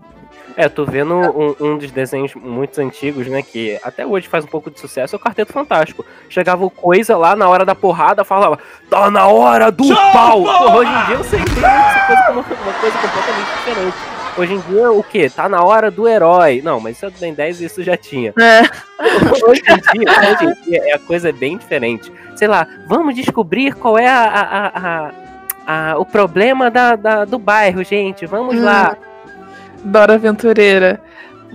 [0.59, 3.43] É, tô vendo um, um dos desenhos muito antigos, né?
[3.43, 6.03] Que até hoje faz um pouco de sucesso, é o Quarteto Fantástico.
[6.27, 8.57] Chegava o coisa lá na hora da porrada, falava,
[8.89, 10.41] tá na hora do pau!
[10.43, 13.97] Porra, hoje em dia você entende essa coisa como uma coisa completamente diferente.
[14.35, 15.29] Hoje em dia, o quê?
[15.29, 16.61] Tá na hora do herói.
[16.63, 18.33] Não, mas isso é do Ben 10 isso já tinha.
[19.47, 22.11] Hoje em dia, hoje em dia, é a coisa bem diferente.
[22.35, 25.11] Sei lá, vamos descobrir qual é a, a- a- a-
[25.91, 28.25] a- o problema da, da- do bairro, gente.
[28.25, 28.63] Vamos Hum.
[28.65, 28.95] lá.
[29.87, 31.01] Dora Aventureira.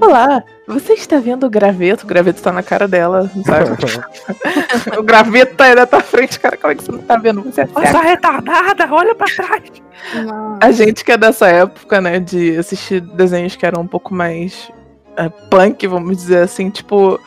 [0.00, 2.04] Olá, você está vendo o graveto?
[2.04, 3.70] O graveto tá na cara dela, sabe?
[4.98, 6.56] o graveto tá aí na tua frente, cara.
[6.56, 7.42] Como é que você não tá vendo?
[7.42, 9.62] Você é tá retardada, olha pra trás.
[10.60, 14.70] A gente que é dessa época, né, de assistir desenhos que eram um pouco mais
[15.16, 17.20] é, punk, vamos dizer assim, tipo.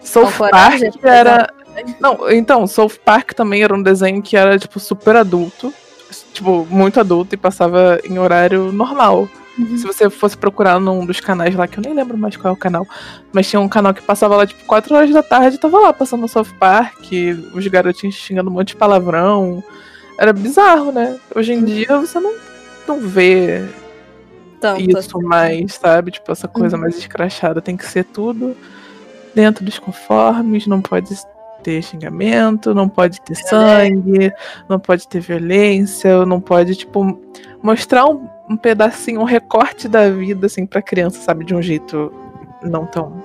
[0.00, 1.52] South Park coragem, era.
[2.00, 5.72] Não, então, South Park também era um desenho que era, tipo, super adulto.
[6.32, 9.28] Tipo, muito adulto e passava em horário normal.
[9.58, 9.78] Uhum.
[9.78, 12.54] Se você fosse procurar num dos canais lá, que eu nem lembro mais qual é
[12.54, 12.86] o canal,
[13.32, 16.28] mas tinha um canal que passava lá, tipo, 4 horas da tarde, tava lá passando
[16.28, 17.10] South Park,
[17.54, 19.62] os garotinhos xingando um monte de palavrão.
[20.18, 21.18] Era bizarro, né?
[21.34, 22.34] Hoje em dia você não,
[22.86, 23.64] não vê
[24.60, 26.10] Tanto isso mais, sabe?
[26.10, 26.82] Tipo, essa coisa Uhum.
[26.82, 27.60] mais escrachada.
[27.60, 28.56] Tem que ser tudo
[29.34, 31.14] dentro dos conformes, não pode
[31.62, 34.32] ter xingamento, não pode ter sangue,
[34.68, 37.20] não pode ter violência, não pode, tipo,
[37.62, 41.44] mostrar um, um pedacinho, um recorte da vida, assim, pra criança, sabe?
[41.44, 42.12] De um jeito
[42.62, 43.24] não tão.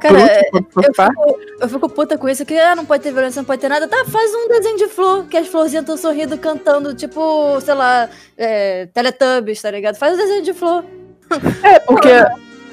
[0.00, 0.18] Cara,
[0.52, 3.46] bruto eu fico, eu fico puta com isso, que ah, não pode ter violência, não
[3.46, 3.88] pode ter nada.
[3.88, 8.08] Tá, faz um desenho de flor, que as florzinhas estão sorrindo, cantando, tipo, sei lá,
[8.36, 9.96] é, Teletubbies, tá ligado?
[9.96, 10.84] Faz um desenho de flor.
[11.62, 12.10] É, porque,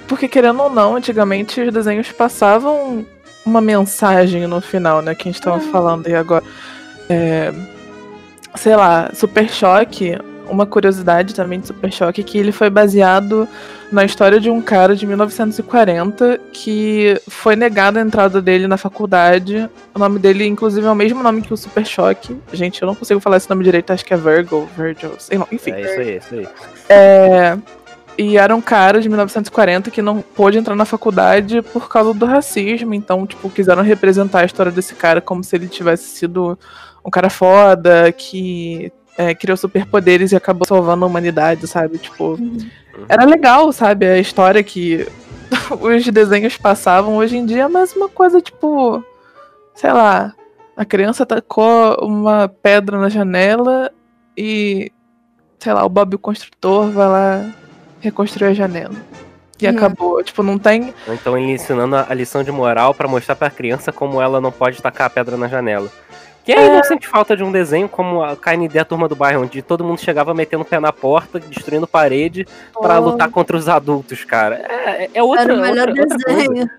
[0.07, 3.05] porque querendo ou não, antigamente os desenhos passavam
[3.45, 5.15] uma mensagem no final, né?
[5.15, 6.43] Que a gente tava falando aí agora.
[7.10, 7.53] É,
[8.55, 10.17] sei lá, Super Choque,
[10.49, 13.47] uma curiosidade também de Super Choque, que ele foi baseado
[13.91, 19.69] na história de um cara de 1940 que foi negado a entrada dele na faculdade.
[19.93, 22.38] O nome dele, inclusive, é o mesmo nome que o Super Choque.
[22.54, 25.47] Gente, eu não consigo falar esse nome direito, acho que é Virgo, Virgil, sei lá,
[25.51, 25.71] enfim.
[25.71, 26.47] É isso aí, isso aí.
[26.89, 27.58] É,
[28.17, 32.25] e era um cara de 1940 que não pôde entrar na faculdade por causa do
[32.25, 32.93] racismo.
[32.93, 36.58] Então, tipo, quiseram representar a história desse cara como se ele tivesse sido
[37.04, 41.97] um cara foda, que é, criou superpoderes e acabou salvando a humanidade, sabe?
[41.97, 42.38] Tipo,
[43.10, 44.06] era legal, sabe?
[44.06, 45.08] A história que
[45.82, 49.04] os desenhos passavam hoje em dia, mas uma coisa tipo,
[49.76, 50.34] sei lá,
[50.76, 53.91] a criança tacou uma pedra na janela
[54.38, 54.91] e,
[55.60, 57.50] sei lá, o Bob o construtor vai lá
[58.00, 58.95] reconstruir a janela.
[59.62, 59.69] E Hum.
[59.69, 60.24] acabou.
[60.24, 60.91] Tipo, não tem.
[61.08, 64.52] Então ele ensinando a a lição de moral pra mostrar pra criança como ela não
[64.52, 65.88] pode tacar a pedra na janela.
[66.43, 66.75] Quem aí É.
[66.75, 69.84] não sente falta de um desenho como a KND, a Turma do Bairro, onde todo
[69.84, 72.47] mundo chegava metendo o pé na porta, destruindo parede
[72.82, 73.04] pra Oh.
[73.12, 74.56] lutar contra os adultos, cara.
[74.67, 76.47] É, é outra, Era o melhor outra, outra coisa.
[76.47, 76.69] desenho.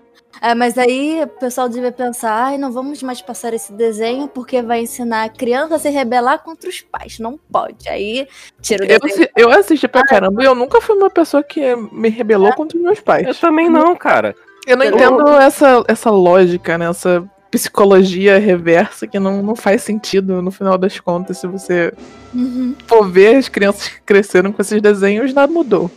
[0.41, 4.61] É, mas aí o pessoal devia pensar, ai, não vamos mais passar esse desenho porque
[4.61, 7.17] vai ensinar a criança a se rebelar contra os pais.
[7.19, 7.87] Não pode.
[7.87, 8.27] Aí
[8.59, 9.29] tira o Eu, desenho.
[9.37, 12.83] eu assisti pra caramba e eu nunca fui uma pessoa que me rebelou contra os
[12.83, 13.25] meus pais.
[13.25, 14.35] Eu também não, cara.
[14.67, 16.89] Eu não Eu- entendo essa, essa lógica, né?
[16.89, 17.23] Essa
[17.53, 21.37] psicologia reversa que não, não faz sentido no final das contas.
[21.37, 21.93] Se você
[22.33, 22.73] Uhum.
[22.87, 25.89] for ver as crianças que cresceram com esses desenhos, nada mudou.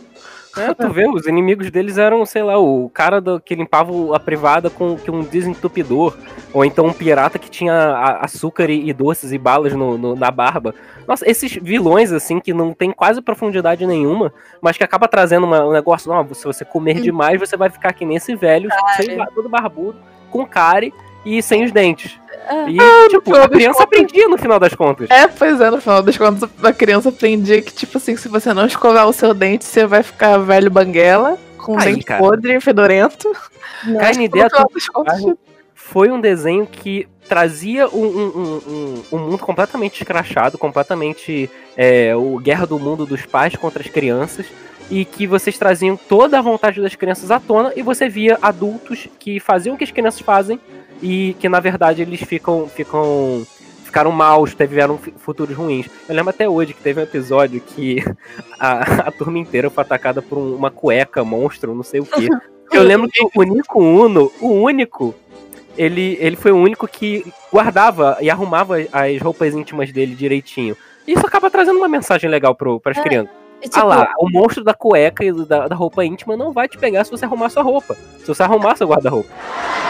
[0.55, 4.13] É, tu vê, os inimigos deles eram, sei lá, o cara do- que limpava o-
[4.15, 6.15] a privada com, com um desentupidor,
[6.51, 10.15] ou então um pirata que tinha a- açúcar e, e doces e balas no, no-
[10.15, 10.73] na barba.
[11.07, 15.63] Nossa, esses vilões, assim, que não tem quase profundidade nenhuma, mas que acaba trazendo uma-
[15.65, 19.15] um negócio, não, se você comer demais, você vai ficar que nem esse velho, sem,
[19.15, 19.97] ba- todo barbudo,
[20.31, 20.91] com cárie
[21.25, 22.17] e sem os dentes.
[22.69, 22.77] E,
[23.09, 25.09] tipo, final a criança contas- aprendia no final das contas.
[25.09, 28.53] É, pois é, no final das contas, a criança aprendia que, tipo assim, se você
[28.53, 32.21] não escovar o seu dente, você vai ficar velho banguela, com um Aí, dente cara.
[32.21, 33.29] podre, fedorento.
[33.83, 35.21] KND das contas,
[35.75, 42.15] foi um desenho que trazia um, um- um- um- um mundo completamente escrachado, completamente é,
[42.15, 44.45] o Guerra do Mundo dos pais contra as crianças,
[44.89, 49.07] e que vocês traziam toda a vontade das crianças à tona, e você via adultos
[49.19, 50.57] que faziam o que as crianças fazem,
[51.01, 52.67] e que na verdade eles ficam.
[52.67, 53.45] ficam
[53.83, 55.87] ficaram maus, tiveram futuros ruins.
[56.09, 58.03] Eu lembro até hoje que teve um episódio que
[58.59, 62.27] a, a turma inteira foi atacada por um- uma cueca monstro, não sei o quê.
[62.69, 65.15] Eu lembro que o Nico Uno, o único,
[65.77, 70.75] ele, ele foi o único que guardava e arrumava as roupas íntimas dele direitinho.
[71.07, 73.01] Isso acaba trazendo uma mensagem legal para as É.
[73.01, 73.33] crianças.
[73.61, 76.77] Tipo, Ah lá, o monstro da cueca e da, da roupa íntima não vai te
[76.77, 77.95] pegar se você arrumar sua roupa.
[78.19, 79.29] Se você arrumar seu guarda-roupa.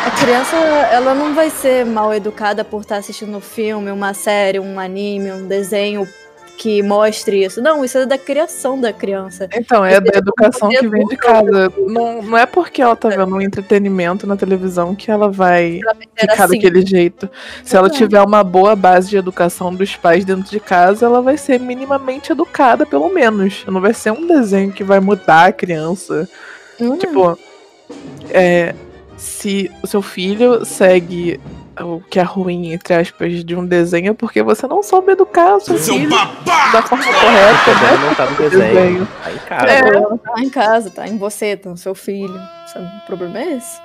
[0.05, 4.59] A criança, ela não vai ser mal educada por estar assistindo um filme, uma série,
[4.59, 6.07] um anime, um desenho
[6.57, 7.61] que mostre isso.
[7.61, 9.47] Não, isso é da criação da criança.
[9.53, 11.71] Então, é da educação que vem de casa.
[11.77, 15.79] Não, não é porque ela tá vendo um entretenimento na televisão que ela vai
[16.19, 16.55] ficar assim.
[16.55, 17.29] daquele jeito.
[17.63, 21.37] Se ela tiver uma boa base de educação dos pais dentro de casa, ela vai
[21.37, 23.63] ser minimamente educada, pelo menos.
[23.67, 26.27] Não vai ser um desenho que vai mudar a criança.
[26.81, 26.97] Hum.
[26.97, 27.37] Tipo,
[28.31, 28.73] é,
[29.15, 31.39] se o seu filho segue
[31.81, 35.55] o que é ruim, entre aspas, de um desenho, é porque você não soube educar
[35.55, 38.05] o seu filho da forma correta, né?
[38.05, 39.07] Não tá no desenho.
[39.23, 39.81] Aí, cara, É,
[40.17, 42.39] tá em casa, tá em você, tá no seu filho.
[42.67, 43.79] Sabe, o problema é esse.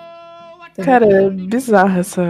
[0.84, 2.22] Cara, é bizarro essa.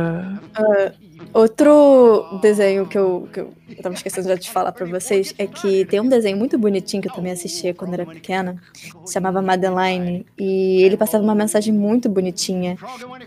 [0.55, 0.93] Ah,
[1.33, 5.47] outro desenho que eu, que eu eu tava esquecendo já de falar pra vocês é
[5.47, 8.57] que tem um desenho muito bonitinho que eu também assistia quando era pequena,
[9.05, 12.77] se chamava Madeline, e ele passava uma mensagem muito bonitinha,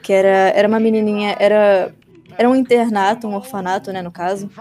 [0.01, 1.93] que era, era uma menininha, era,
[2.37, 4.51] era um internato, um orfanato, né, no caso,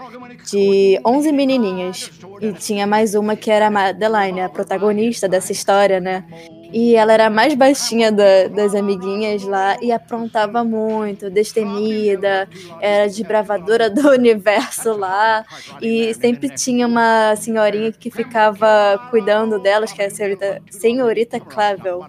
[0.51, 2.11] de 11 menininhas,
[2.41, 6.25] e tinha mais uma que era a Madeline, a protagonista dessa história, né,
[6.71, 13.05] e ela era a mais baixinha da- das amiguinhas lá e aprontava muito, destemida, era
[13.07, 15.45] desbravadora do universo lá.
[15.81, 22.07] E sempre tinha uma senhorinha que ficava cuidando delas, que era a senhorita, senhorita Clavel.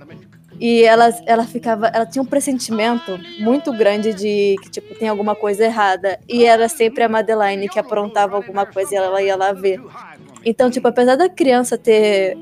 [0.60, 1.88] E ela, ela ficava.
[1.88, 6.18] Ela tinha um pressentimento muito grande de que, tipo, tem alguma coisa errada.
[6.28, 9.80] E era sempre a Madeline que aprontava alguma coisa e ela ia lá ver.
[10.44, 12.36] Então, tipo, apesar da criança ter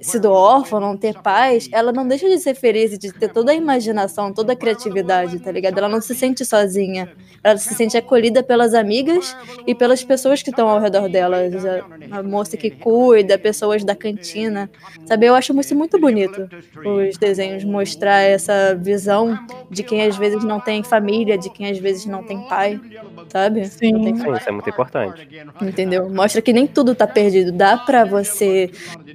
[0.00, 3.52] sido órfã, não ter pais, ela não deixa de ser feliz e de ter toda
[3.52, 5.78] a imaginação, toda a criatividade, tá ligado?
[5.78, 7.10] Ela não se sente sozinha.
[7.42, 9.34] Ela se sente acolhida pelas amigas
[9.66, 11.38] e pelas pessoas que estão ao redor dela.
[12.12, 14.70] A, a moça que cuida, pessoas da cantina.
[15.06, 15.26] Sabe?
[15.26, 16.48] Eu acho isso muito bonito.
[16.84, 19.38] Os desenhos mostrar essa visão
[19.70, 22.78] de quem às vezes não tem família, de quem às vezes não tem pai.
[23.28, 23.66] Sabe?
[23.66, 24.02] Sim.
[24.02, 25.26] Tem Sim, isso é muito importante.
[25.62, 26.10] Entendeu?
[26.10, 27.52] Mostra que nem tudo tá perdido.
[27.52, 28.70] Dá pra você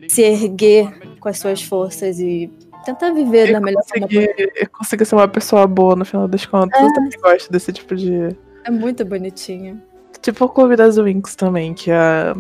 [0.08, 0.75] se erguer
[1.20, 2.52] com as suas forças e
[2.86, 4.28] tentar viver da melhor forma possível.
[4.36, 6.80] Conseguir, conseguir ser uma pessoa boa no final das contas.
[6.82, 8.36] Eu também gosto desse tipo de.
[8.64, 9.82] É muito bonitinho.
[10.22, 12.36] Tipo o Clube das Winx também, que a,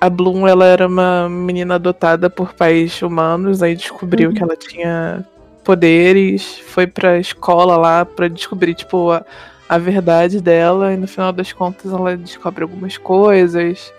[0.00, 4.34] a Bloom ela era uma menina adotada por pais humanos, aí descobriu Uhum.
[4.34, 5.24] que ela tinha
[5.62, 9.24] poderes, foi pra escola lá pra descobrir, tipo, a,
[9.68, 13.92] a verdade dela, e no final das contas ela descobre algumas coisas.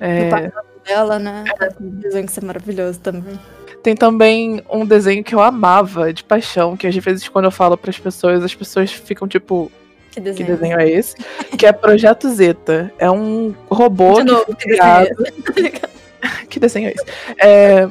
[0.00, 0.50] É,
[0.86, 1.44] Dela, né?
[1.80, 3.38] Dizem que isso é maravilhoso também.
[3.82, 7.76] Tem também um desenho que eu amava de paixão, que às vezes quando eu falo
[7.76, 9.70] pras pessoas, as pessoas ficam tipo,
[10.10, 10.48] Que que desenho.
[10.48, 11.16] desenho é esse?
[11.58, 12.92] que é Projeto Zeta.
[12.98, 15.88] É um robô De novo, que desenho é criado.
[16.48, 17.04] que desenho é esse?
[17.38, 17.88] É,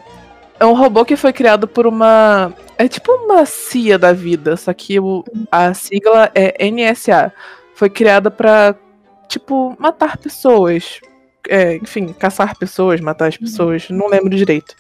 [0.60, 2.54] é um robô que foi criado por uma.
[2.78, 7.32] É tipo uma CIA da vida, só que o, a sigla é NSA.
[7.76, 8.76] Foi criada pra,
[9.28, 11.00] tipo, matar pessoas.
[11.50, 14.76] É, enfim, caçar pessoas, matar as pessoas, não lembro direito.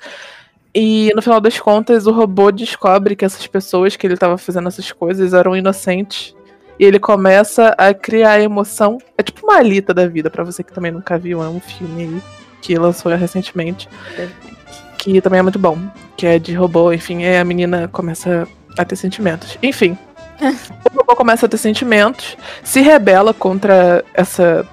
[0.73, 4.67] E no final das contas, o robô descobre que essas pessoas que ele estava fazendo
[4.67, 6.36] essas coisas eram inocentes.
[6.80, 8.97] E ele começa a criar emoção.
[9.15, 12.04] É tipo uma alita da vida, pra você que também nunca viu, é um filme
[12.04, 12.21] aí
[12.62, 13.88] que lançou recentemente.
[14.97, 15.78] Que também é muito bom.
[16.17, 19.58] Que é de robô, enfim, aí a menina começa a ter sentimentos.
[19.62, 19.95] Enfim.
[20.41, 24.67] o robô começa a ter sentimentos, se rebela contra essa,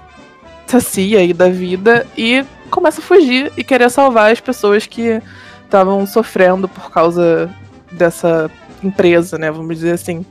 [0.70, 5.20] essa CIA aí da vida e começa a fugir e querer salvar as pessoas que
[5.64, 7.50] estavam sofrendo por causa
[7.90, 8.48] dessa
[8.82, 9.50] empresa, né?
[9.50, 10.24] Vamos dizer assim.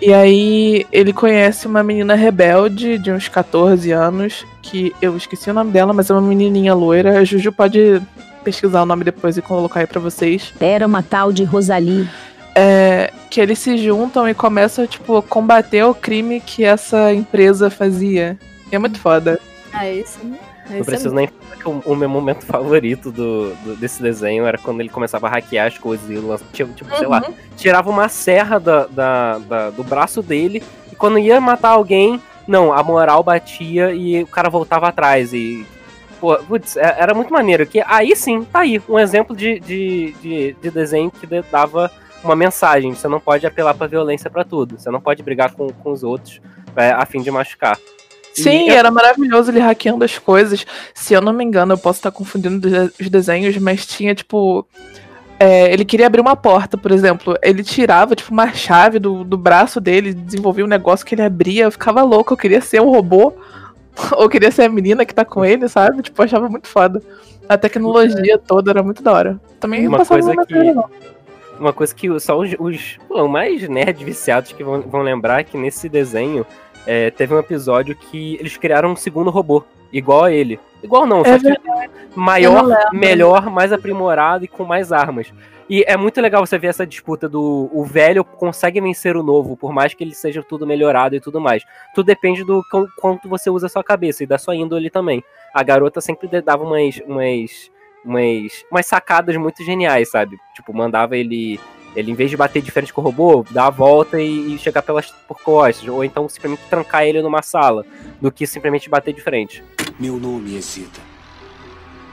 [0.00, 5.54] E aí ele conhece uma menina rebelde de uns 14 anos, que eu esqueci o
[5.54, 7.18] nome dela, mas é uma menininha loira.
[7.18, 8.00] A Juju pode
[8.44, 10.52] pesquisar o nome depois e colocar aí pra vocês.
[10.60, 12.08] Era uma tal de Rosalie.
[12.54, 17.68] É, que eles se juntam e começam, tipo, a combater o crime que essa empresa
[17.68, 18.38] fazia.
[18.70, 19.38] E é muito foda.
[19.78, 20.18] Ah, isso.
[20.70, 24.58] Não preciso nem falar que o, o meu momento favorito do, do- desse desenho era
[24.58, 27.34] quando ele começava a hackear as coisas e lança- tipo, tipo, sei lá, Uhum.
[27.56, 32.72] tirava uma serra da, da- da- do braço dele e quando ia matar alguém, não,
[32.72, 35.66] a moral batia e o cara voltava atrás e.
[36.20, 37.66] Pô, putz, é- era muito maneiro.
[37.66, 41.90] Que aí sim, tá aí, um exemplo de, de, de, de desenho que dava
[42.24, 42.94] uma mensagem.
[42.94, 44.78] Você não pode apelar pra violência pra tudo.
[44.78, 46.40] Você não pode brigar com, com os outros
[46.74, 47.78] é, a fim de machucar.
[48.42, 50.66] Sim, E- era maravilhoso ele hackeando as coisas.
[50.94, 52.68] Se eu não me engano, eu posso estar confundindo
[53.00, 54.66] os desenhos, mas tinha, tipo.
[55.38, 57.36] é, ele queria abrir uma porta, por exemplo.
[57.42, 61.64] Ele tirava, tipo, uma chave do, do braço dele, desenvolvia um negócio que ele abria.
[61.64, 63.32] Eu ficava louco, eu queria ser um robô
[64.18, 66.02] Ou queria ser a menina que tá com ele, sabe?
[66.02, 67.02] Tipo, eu achava muito foda.
[67.48, 69.40] A tecnologia toda era muito da hora.
[69.58, 70.84] Também Uma coisa uma que- matéria.
[71.58, 75.44] Uma coisa que só os, os pô, mais nerd viciados que vão, vão lembrar é
[75.44, 76.44] que nesse desenho
[76.86, 80.58] é, teve um episódio que eles criaram um segundo robô, igual a ele.
[80.82, 81.58] Igual não, É só que
[82.14, 85.32] maior, melhor, mais aprimorado e com mais armas.
[85.68, 89.56] E é muito legal você ver essa disputa do o velho consegue vencer o novo,
[89.56, 91.64] por mais que ele seja tudo melhorado e tudo mais.
[91.92, 95.24] Tudo depende do quão- quanto você usa a sua cabeça e da sua índole também.
[95.52, 97.70] A garota sempre dava umas, umas,
[98.04, 100.36] umas, umas sacadas muito geniais, sabe?
[100.54, 101.58] Tipo, mandava ele,
[101.96, 104.58] ele em vez de bater de frente com o robô, dar a volta e, e
[104.58, 107.84] chegar pelas por costas, ou então simplesmente trancar ele numa sala,
[108.20, 109.64] do que simplesmente bater de frente.
[109.98, 111.00] Meu nome é Zeta.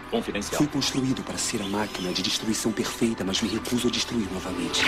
[0.10, 0.58] Confidencial.
[0.58, 4.84] Fui construído para ser a máquina de destruição perfeita, mas me recuso a destruir novamente.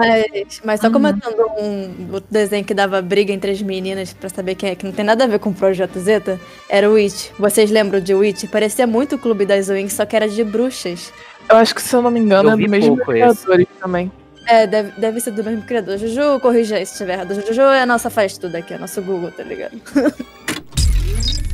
[0.00, 4.54] Mas, mas só comentando um outro desenho que dava briga entre as meninas pra saber
[4.54, 6.40] quem é, que não tem nada a ver com o Projeto Zeta,
[6.70, 7.30] era o Witch.
[7.38, 8.44] Vocês lembram de Witch?
[8.50, 11.12] Parecia muito o Clube das Wings, só que era de bruxas.
[11.50, 14.10] Eu acho que, se eu não me engano, Eu é do mesmo pouco criadores também.
[14.46, 15.98] É, deve, deve ser do mesmo criador.
[15.98, 17.34] Juju, corrija aí se estiver errado.
[17.34, 19.78] Juju é a nossa faz tudo aqui, é nosso Google, tá ligado?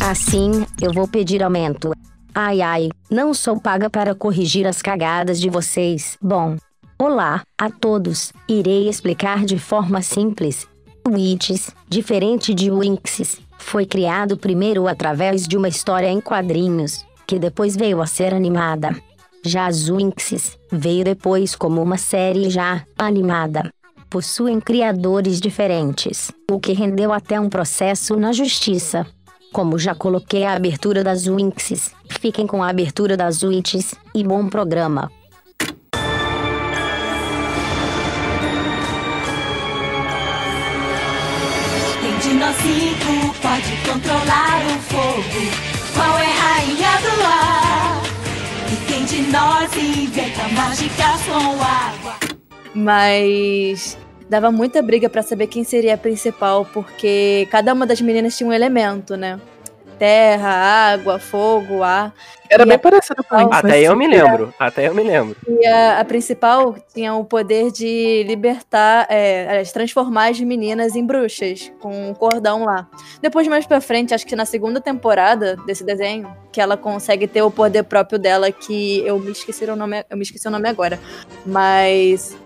[0.00, 1.92] Assim, eu vou pedir aumento.
[2.34, 6.16] Ai ai, não sou paga para corrigir as cagadas de vocês.
[6.22, 6.56] Bom,
[6.98, 8.32] olá a todos.
[8.48, 10.66] Irei explicar de forma simples.
[11.06, 17.76] Witches, diferente de Winxes, foi criado primeiro através de uma história em quadrinhos, que depois
[17.76, 18.96] veio a ser animada.
[19.44, 23.70] Já as Winxes veio depois como uma série já animada.
[24.08, 29.06] Possuem criadores diferentes, o que rendeu até um processo na justiça.
[29.52, 34.48] Como já coloquei a abertura das Winxes, fiquem com a abertura das Witches e bom
[34.48, 35.10] programa.
[42.00, 45.70] Quem de nós cinco pode controlar o fogo?
[45.94, 48.02] Qual é a rainha do ar?
[48.72, 52.16] E quem de nós inventa mágica com água?
[52.72, 53.98] Mas
[54.30, 58.48] dava muita briga pra saber quem seria a principal, porque cada uma das meninas tinha
[58.48, 59.40] um elemento, né?
[59.98, 60.50] Terra,
[60.92, 62.14] água, fogo, ar.
[62.48, 63.48] Era E bem a parecido com isso.
[63.52, 65.36] Até eu me lembro, até eu me lembro.
[65.46, 71.70] E a, a principal tinha o poder de libertar, é, transformar as meninas em bruxas,
[71.80, 72.88] com um cordão lá.
[73.20, 77.42] Depois, mais pra frente, acho que na segunda temporada desse desenho, que ela consegue ter
[77.42, 80.68] o poder próprio dela, que eu me esqueci o nome, eu me esqueci o nome
[80.68, 80.98] agora.
[81.44, 82.36] Mas.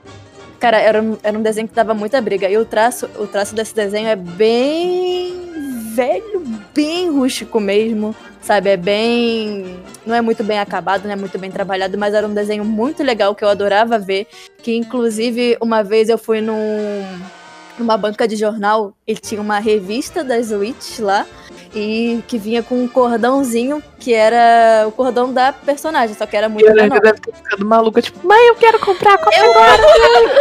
[0.64, 2.48] Cara, era um, era um desenho que dava muita briga.
[2.48, 5.34] E o traço, o traço desse desenho é bem
[5.94, 6.42] velho,
[6.74, 8.70] bem rústico mesmo, sabe?
[8.70, 9.78] É bem.
[10.06, 13.02] Não é muito bem acabado, não é muito bem trabalhado, mas era um desenho muito
[13.02, 14.26] legal que eu adorava ver.
[14.62, 17.04] Que inclusive uma vez eu fui num,
[17.78, 21.26] numa banca de jornal e tinha uma revista das Witch lá.
[21.76, 26.48] E que vinha com um cordãozinho que era o cordão da personagem, só que era
[26.48, 26.84] muito E a menor.
[26.84, 29.82] Lívia deve ter ficado maluca, tipo, mãe, eu quero comprar, compra Eu, agora.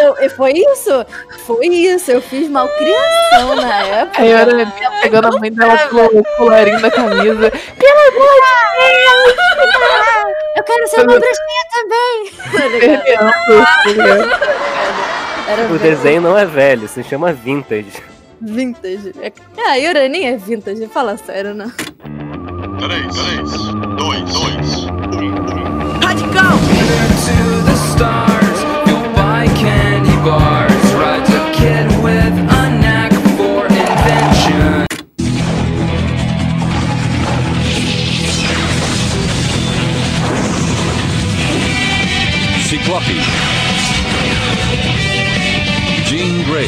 [0.03, 1.05] eu- eu- foi isso,
[1.47, 2.11] foi isso.
[2.11, 4.21] Eu fiz malcriação na época.
[4.21, 4.71] Aí a Aranha
[5.01, 7.49] pegando a mãe dela pelo colarinho da camisa.
[7.79, 9.35] Pelo amor de Deus!
[10.55, 12.31] Eu quero ser uma bruxinha também.
[12.51, 14.33] Perdendo.
[15.47, 17.91] Era O bem desenho não é velho, se chama vintage.
[18.41, 19.13] vintage.
[19.21, 19.31] É,
[19.69, 21.69] a Yura nem é vintage, fala sério, não.
[21.69, 23.51] 3, 3,
[23.97, 25.99] 2, 2, 1.
[26.01, 26.57] Radical!
[27.25, 28.59] to the stars.
[28.87, 30.73] You'll buy candy bars.
[30.93, 34.85] Rides a kid with a knack for invention.
[42.69, 43.52] Ciclope.
[46.53, 46.67] Grey.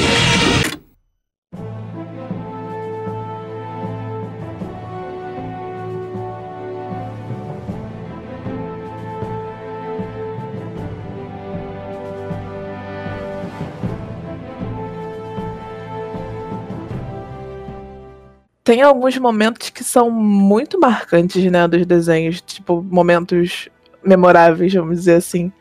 [18.63, 23.69] Tem alguns momentos que são muito marcantes, né, dos desenhos, tipo, momentos
[24.03, 25.51] memoráveis, vamos dizer assim.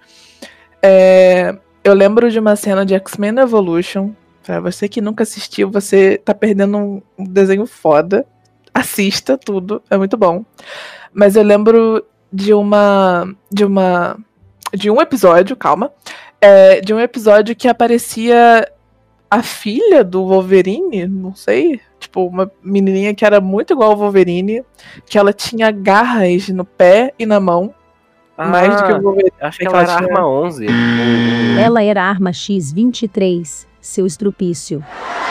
[0.80, 4.12] É, eu lembro de uma cena de X-Men Evolution.
[4.42, 8.26] Pra você que nunca assistiu, você tá perdendo um, desenho foda.
[8.72, 10.44] Assista tudo, é muito bom.
[11.12, 13.28] Mas eu lembro de uma.
[13.50, 14.18] de uma.
[14.72, 15.92] de um episódio, calma.
[16.40, 18.68] é, de um episódio que aparecia
[19.30, 24.62] a filha do Wolverine, não sei, tipo, uma menininha que era muito igual ao Wolverine,
[25.06, 27.74] que ela tinha garras no pé e na mão.
[28.36, 29.32] Mais do que o Wolverine.
[29.40, 30.66] Ah, Acho que ela era tinha- arma 11.
[31.62, 34.84] Ela era arma X23, seu estrupício.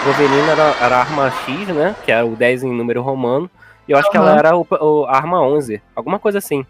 [0.05, 1.95] Wolverine era, era a arma X, né?
[2.05, 3.49] Que era o 10 em número romano.
[3.87, 5.81] E eu acho que ela era o, o- arma 11.
[5.95, 6.65] Alguma coisa assim.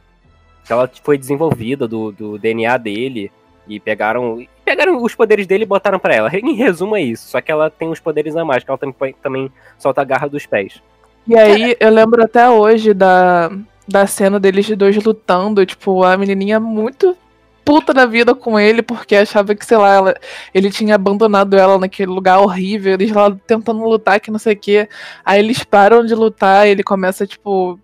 [0.66, 3.32] Que ela foi desenvolvida do, do DNA dele.
[3.68, 6.30] E pegaram, pegaram os poderes dele e botaram pra ela.
[6.36, 7.28] Em resumo, é isso.
[7.30, 10.28] Só que ela tem os poderes a mais, que ela também, também solta a garra
[10.28, 10.82] dos pés.
[11.26, 13.50] E aí, eu lembro até hoje da,
[13.88, 17.18] da cena deles dois lutando, tipo, a menininha muito
[17.66, 20.16] puta da vida com ele, porque achava que, sei lá, ela,
[20.54, 24.60] ele tinha abandonado ela naquele lugar horrível, eles lá tentando lutar, que não sei o
[24.60, 24.90] quê.
[25.24, 27.80] Aí eles param de lutar, ele começa, tipo,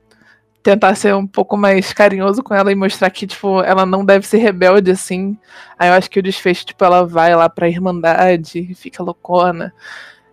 [0.62, 4.28] tentar ser um pouco mais carinhoso com ela e mostrar que, tipo, ela não deve
[4.28, 5.38] ser rebelde assim.
[5.78, 9.74] Aí eu acho que o desfecho, tipo, ela vai lá pra Irmandade fica loucona.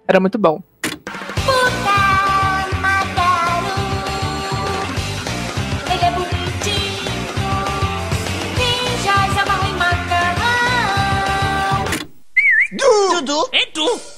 [0.08, 0.62] Era muito bom.
[13.26, 13.48] Dudu!
[13.52, 14.15] É tu!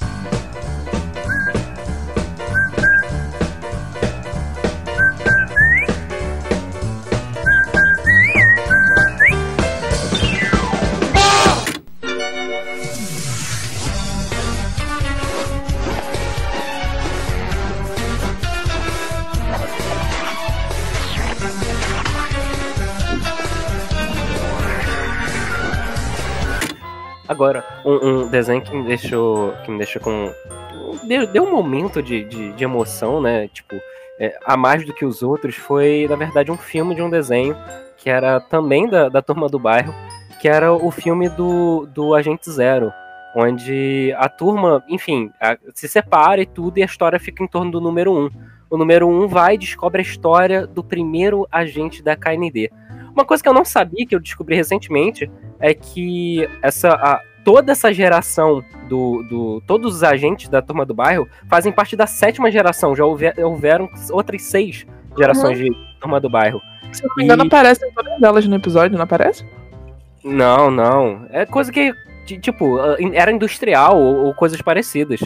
[27.28, 29.52] Agora, um, um desenho que me deixou.
[29.64, 30.32] Que me deixou com.
[31.04, 33.48] Deu, deu um momento de, de, de emoção, né?
[33.48, 33.76] Tipo,
[34.18, 37.56] é, a mais do que os outros, foi, na verdade, um filme de um desenho
[37.96, 39.92] que era também da, da turma do bairro,
[40.40, 42.92] que era o filme do, do Agente Zero.
[43.36, 47.70] Onde a turma, enfim, a- se separa e tudo, e a história fica em torno
[47.70, 48.30] do número um.
[48.70, 52.70] O número um vai e descobre a história do primeiro agente da KND.
[53.18, 57.72] Uma coisa que eu não sabia, que eu descobri recentemente, é que essa, a- toda
[57.72, 59.62] essa geração do, do.
[59.66, 62.94] Todos os agentes da turma do bairro fazem parte da sétima geração.
[62.94, 64.86] Já houve- houveram outras seis
[65.18, 65.68] gerações de
[66.00, 66.62] turma do bairro.
[66.92, 69.44] Se eu não me engano, aparecem todas elas no episódio, não aparece?
[70.22, 71.26] Não, não.
[71.30, 71.92] É coisa que,
[72.24, 72.78] ti- tipo,
[73.12, 75.20] era industrial ou, ou coisas parecidas.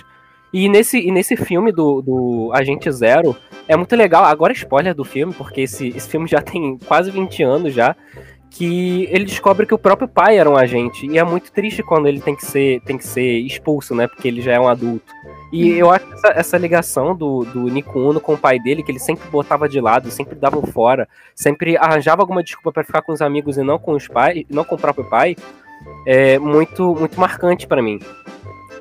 [0.53, 3.37] E nesse, e nesse filme do, do Agente Zero,
[3.69, 4.25] é muito legal.
[4.25, 7.97] Agora, spoiler do filme, porque esse, esse filme já tem quase 20 anos já.
[8.51, 11.07] Que ele descobre que o próprio pai era um agente.
[11.07, 14.07] E é muito triste quando ele tem que ser, tem que ser expulso, né?
[14.07, 15.11] Porque ele já é um adulto.
[15.53, 18.91] E eu acho essa, essa ligação do, do Nico Uno com o pai dele, que
[18.91, 23.13] ele sempre botava de lado, sempre dava fora, sempre arranjava alguma desculpa pra ficar com
[23.13, 25.37] os amigos e não com os pais, não com o próprio pai,
[26.07, 27.99] é muito, muito marcante pra mim.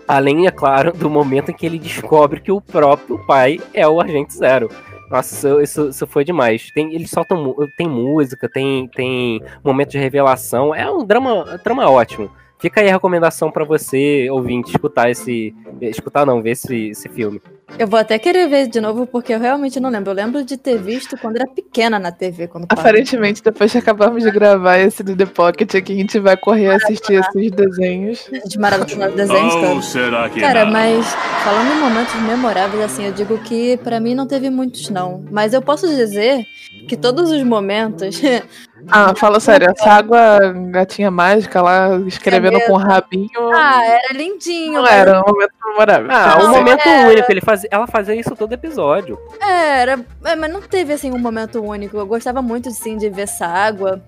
[0.08, 4.02] Além, é claro, do momento em que ele descobre que o próprio pai é o
[4.02, 4.70] Agente Zero.
[5.10, 6.72] Nossa, isso, isso, foi demais.
[6.72, 10.74] Tem, eles soltam tem música, tem, tem momento de revelação.
[10.74, 12.32] É um drama, drama ótimo.
[12.62, 15.52] Fica aí a recomendação pra você, ouvinte, escutar esse.
[15.82, 17.42] Escutar não, ver esse, esse filme.
[17.80, 20.12] Eu vou até querer ver de novo, porque eu realmente não lembro.
[20.12, 22.48] Eu lembro de ter visto quando era pequena na TV.
[22.48, 22.68] Quando.
[22.70, 26.68] Aparentemente, depois que acabamos de gravar esse do The Pocket aqui, a gente vai correr
[26.68, 28.30] assistir esses desenhos.
[28.46, 29.82] De maratona de desenhos, Ou cara.
[29.82, 30.72] será que Cara, não?
[30.72, 35.26] mas falando em momentos memoráveis, assim, eu digo que pra mim não teve muitos, não.
[35.32, 36.46] Mas eu posso dizer
[36.88, 38.22] que todos os momentos.
[38.90, 43.30] Ah, fala sério, essa água gatinha mágica lá, escrevendo com o rabinho.
[43.54, 44.74] Ah, era lindinho.
[44.74, 46.12] Não mas- era um momento memorável.
[46.12, 47.32] Ah, um Não, momento era- único.
[47.32, 49.20] Ele faz, ela fazia isso todo episódio.
[49.42, 51.98] É, era, é, mas não teve assim um momento único.
[51.98, 54.02] Eu gostava muito sim de ver Ságua.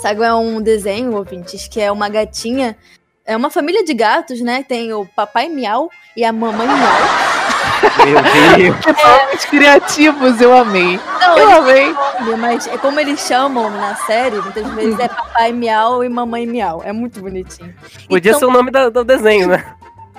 [0.00, 2.76] Ságua é um desenho, ouvintes, que é uma gatinha.
[3.24, 4.64] É uma família de gatos, né?
[4.66, 7.31] Tem o papai miau e a mamãe miau.
[8.04, 8.22] Meu
[8.56, 8.76] Deus.
[9.04, 10.98] Nomes criativos, eu amei.
[11.20, 11.92] Não, eu amei.
[11.92, 16.46] nome, mas é como eles chamam na série, muitas vezes é papai miau e mamãe
[16.46, 16.82] miau.
[16.84, 17.74] É muito bonitinho.
[18.08, 19.74] Podia Então- ser o nome da- do desenho, né?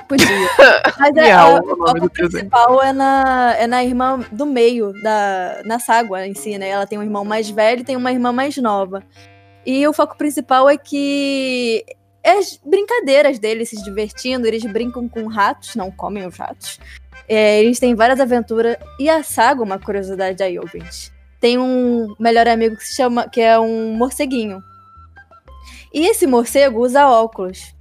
[0.07, 0.28] Podia.
[0.99, 2.30] Mas é, Miau, a, o o nome foco do desenho.
[2.30, 6.68] principal é na, é na irmã do meio, da, na Ságua em si, né?
[6.70, 9.01] Ela tem um irmão mais velho e tem uma irmã mais nova.
[9.66, 11.86] E o foco principal é que
[12.22, 16.80] é as brincadeiras deles se divertindo, eles brincam com ratos, não comem os ratos.
[17.28, 18.78] É, eles têm várias aventuras.
[18.99, 21.11] E a Saga, uma curiosidade aí, ouvinte.
[21.39, 23.30] Tem um melhor amigo que se chama.
[23.30, 24.63] que é um morceguinho.
[25.93, 27.76] E esse morcego usa óculos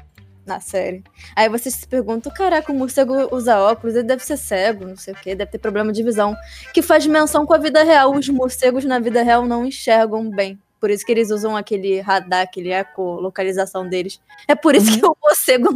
[0.45, 1.03] na série.
[1.34, 5.14] Aí vocês se perguntam: caraca, o morcego usa óculos, ele deve ser cego, não sei
[5.14, 6.36] o quê, deve ter problema de visão.
[6.74, 8.12] Que faz menção com a vida real.
[8.14, 10.61] Os morcegos na vida real não enxergam bem.
[10.80, 14.20] Por isso que eles usam aquele radar, aquele ecolocalização deles.
[14.49, 15.68] É por isso que o morcego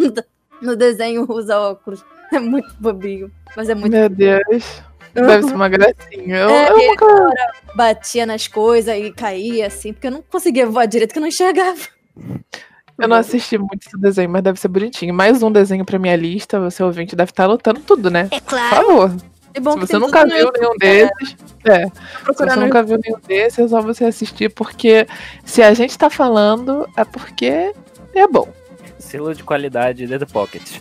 [0.60, 2.04] no desenho usa óculos.
[2.32, 4.82] É muito bobinho, mas é muito Meu Deus.
[5.14, 6.36] Deve ser uma gracinha.
[6.36, 7.30] Eu, É, eu nunca-
[7.74, 11.28] batia nas coisas e caía assim, porque eu não conseguia voar direito, que eu não
[11.28, 11.78] enxergava.
[12.98, 15.14] Eu não assisti muito esse desenho, mas deve ser bonitinho.
[15.14, 18.28] Mais um desenho pra minha lista, você ouvinte deve estar lotando tudo, né?
[18.30, 18.76] É claro.
[18.76, 19.16] Por favor.
[19.54, 21.86] É bom Se você nunca viu YouTube, nenhum desses, é.
[21.86, 21.92] Se
[22.24, 25.06] procurar você nunca viu nenhum desses, é só você assistir, porque
[25.46, 27.72] se a gente tá falando, é porque
[28.14, 28.48] é bom.
[28.98, 30.80] Selo de qualidade The Pocket.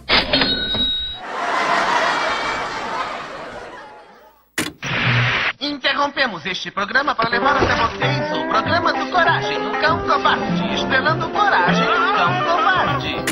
[6.06, 10.76] Interrompemos este programa para levar até vocês o programa do Coragem, o Cão Covarde.
[10.76, 13.26] Estrelando Coragem, o Cão Covarde.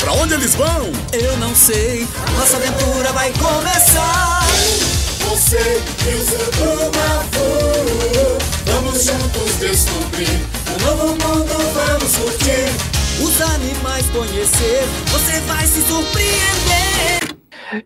[0.00, 0.92] Pra onde eles vão?
[1.14, 2.06] Eu não sei.
[2.36, 4.45] Nossa aventura vai começar.
[5.46, 7.22] Você e o seu turma
[8.64, 10.26] Vamos juntos descobrir
[10.74, 12.66] um novo mundo, vamos curtir.
[13.22, 17.36] Os animais conhecer, você vai se surpreender.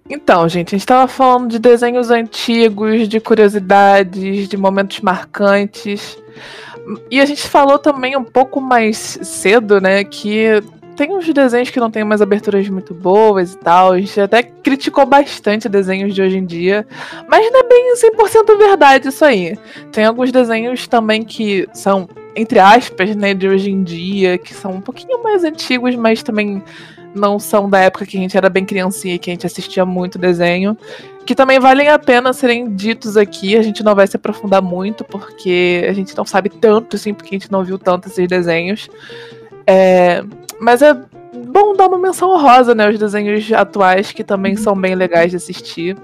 [0.09, 6.17] Então, gente, a gente tava falando de desenhos antigos, de curiosidades, de momentos marcantes.
[7.11, 10.63] E a gente falou também um pouco mais cedo, né, que
[11.01, 13.93] tem uns desenhos que não tem umas aberturas muito boas e tal.
[13.93, 16.87] A gente até criticou bastante desenhos de hoje em dia.
[17.27, 19.57] Mas não é bem 100% verdade isso aí.
[19.91, 24.73] Tem alguns desenhos também que são, entre aspas, né, de hoje em dia, que são
[24.73, 26.63] um pouquinho mais antigos, mas também
[27.15, 29.87] não são da época que a gente era bem criancinha e que a gente assistia
[29.87, 30.77] muito desenho.
[31.25, 33.57] Que também valem a pena serem ditos aqui.
[33.57, 37.35] A gente não vai se aprofundar muito, porque a gente não sabe tanto, assim, porque
[37.35, 38.91] a gente não viu tanto esses desenhos.
[39.67, 40.23] É,
[40.61, 40.95] mas é
[41.47, 42.89] bom dar uma menção honrosa, né?
[42.89, 45.97] Os desenhos atuais, que também são bem legais de assistir.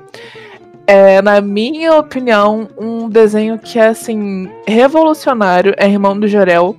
[0.87, 6.77] É, na minha opinião, um desenho que é, assim, revolucionário é Irmão do Jorel,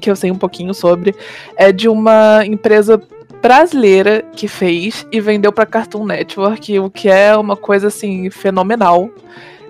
[0.00, 1.14] que eu sei um pouquinho sobre.
[1.56, 3.02] É de uma empresa
[3.40, 9.10] brasileira que fez e vendeu para Cartoon Network, o que é uma coisa assim fenomenal.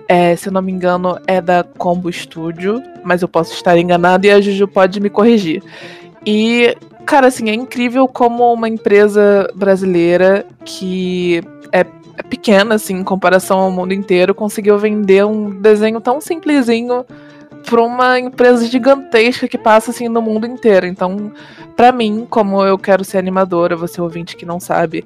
[0.07, 4.27] É, se eu não me engano, é da Combo Studio, mas eu posso estar enganado
[4.27, 5.63] e a Juju pode me corrigir.
[6.25, 6.75] E,
[7.05, 11.41] cara, assim, é incrível como uma empresa brasileira que
[11.71, 17.05] é, é pequena, assim, em comparação ao mundo inteiro, conseguiu vender um desenho tão simplesinho
[17.63, 20.85] para uma empresa gigantesca que passa assim no mundo inteiro.
[20.85, 21.31] Então,
[21.75, 25.05] para mim, como eu quero ser animadora, você ouvinte que não sabe,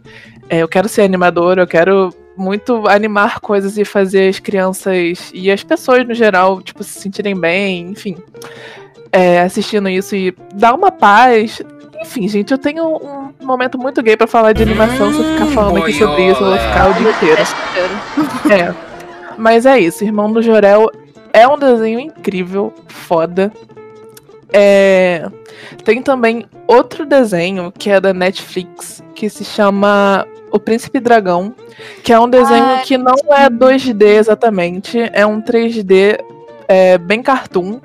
[0.49, 5.51] é, eu quero ser animadora, eu quero muito animar coisas e fazer as crianças e
[5.51, 8.17] as pessoas no geral, tipo, se sentirem bem, enfim,
[9.11, 11.61] é, assistindo isso e dar uma paz.
[12.01, 15.11] Enfim, gente, eu tenho um momento muito gay para falar de animação.
[15.11, 17.41] Se eu ficar falando aqui sobre isso, eu vou ficar o dia inteiro.
[18.51, 18.87] É.
[19.37, 20.89] Mas é isso, Irmão do Jorel
[21.37, 23.51] é um desenho incrível, foda.
[24.51, 25.29] É...
[25.83, 31.53] Tem também outro desenho que é da Netflix, que se chama O Príncipe Dragão,
[32.03, 36.19] que é um desenho Ai, que não é 2D exatamente, é um 3D
[36.67, 37.79] é, bem cartoon,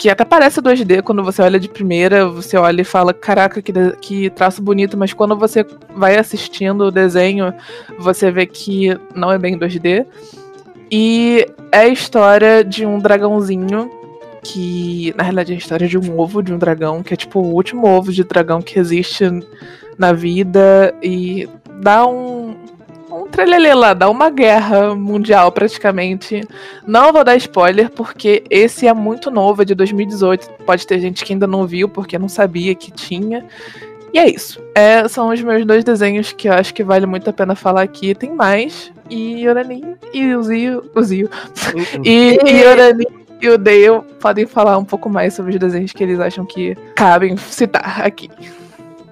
[0.00, 3.70] que até parece 2D quando você olha de primeira, você olha e fala, caraca, que,
[4.00, 5.62] que traço bonito, mas quando você
[5.94, 7.52] vai assistindo o desenho,
[7.98, 10.06] você vê que não é bem 2D.
[10.90, 13.90] E é a história de um dragãozinho
[14.42, 17.38] que, na realidade, é a história de um ovo de um dragão, que é tipo
[17.38, 19.24] o último ovo de dragão que existe
[19.98, 21.46] na vida e
[21.82, 22.56] dá um
[23.30, 26.42] trelelê lá, dá uma guerra mundial praticamente.
[26.86, 30.50] Não vou dar spoiler porque esse é muito novo, é de 2018.
[30.66, 33.44] Pode ter gente que ainda não viu porque não sabia que tinha.
[34.12, 34.60] E é isso.
[34.74, 37.82] É, são os meus dois desenhos que eu acho que vale muito a pena falar
[37.82, 38.14] aqui.
[38.14, 38.92] Tem mais.
[39.08, 40.90] E Yorani e o Zio.
[40.94, 41.30] O Zio.
[42.04, 43.06] e, e Yorani
[43.40, 46.76] e o Dale podem falar um pouco mais sobre os desenhos que eles acham que
[46.94, 48.30] cabem citar aqui.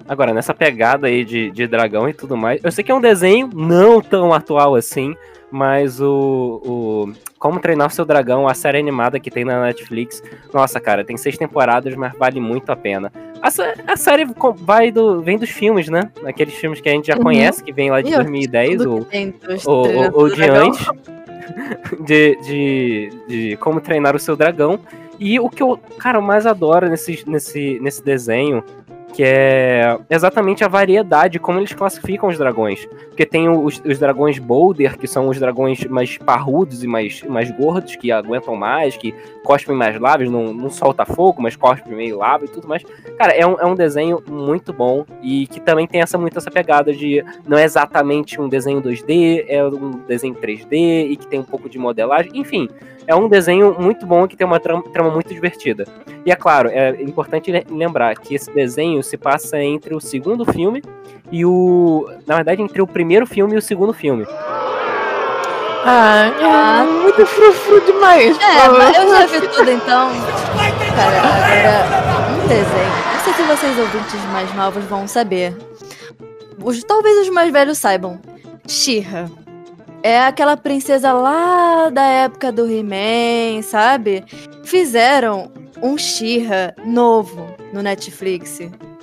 [0.09, 2.99] Agora, nessa pegada aí de, de dragão e tudo mais, eu sei que é um
[2.99, 5.15] desenho não tão atual assim,
[5.51, 10.23] mas o, o Como Treinar o Seu Dragão, a série animada que tem na Netflix,
[10.51, 13.13] nossa, cara, tem seis temporadas, mas vale muito a pena.
[13.39, 13.49] A,
[13.93, 14.25] a série
[14.57, 16.11] vai do, vem dos filmes, né?
[16.25, 17.21] Aqueles filmes que a gente já Uhum.
[17.23, 19.07] conhece, que vem lá de E, ó, 2010, tudo
[19.65, 20.85] ou, ou, ou do de antes,
[22.01, 24.79] de, de, de Como Treinar o Seu Dragão.
[25.19, 28.63] E o que eu, cara, mais adoro nesse, nesse, nesse desenho
[29.13, 32.85] que é exatamente a variedade, como eles classificam os dragões.
[33.07, 37.51] Porque tem os, os dragões Boulder, que são os dragões mais parrudos e mais, mais
[37.51, 42.17] gordos, que aguentam mais, que cospem mais lábios, não, não solta fogo, mas cospem meio
[42.17, 42.83] lava e tudo mais.
[43.17, 46.51] Cara, é um, é um desenho muito bom e que também tem essa muito essa
[46.51, 51.39] pegada de não é exatamente um desenho 2D, é um desenho 3D e que tem
[51.39, 52.69] um pouco de modelagem, enfim.
[53.07, 55.85] É um desenho muito bom que tem uma trama, trama muito divertida.
[56.25, 60.45] E é claro, é importante le- lembrar que esse desenho se passa entre o segundo
[60.51, 60.83] filme
[61.31, 62.07] e o.
[62.27, 64.25] Na verdade, entre o primeiro filme e o segundo filme.
[65.85, 68.37] Ah, é muito frufru demais.
[68.37, 70.09] É, mas eu já vi tudo então.
[70.95, 73.13] Cara, agora, um desenho.
[73.13, 75.55] Não sei se vocês ouvintes mais novos vão saber.
[76.61, 78.19] Os, talvez os mais velhos saibam.
[78.67, 79.31] Shira.
[80.01, 84.23] É aquela princesa lá da época do He-Man, sabe?
[84.63, 88.59] Fizeram um Shira novo no Netflix.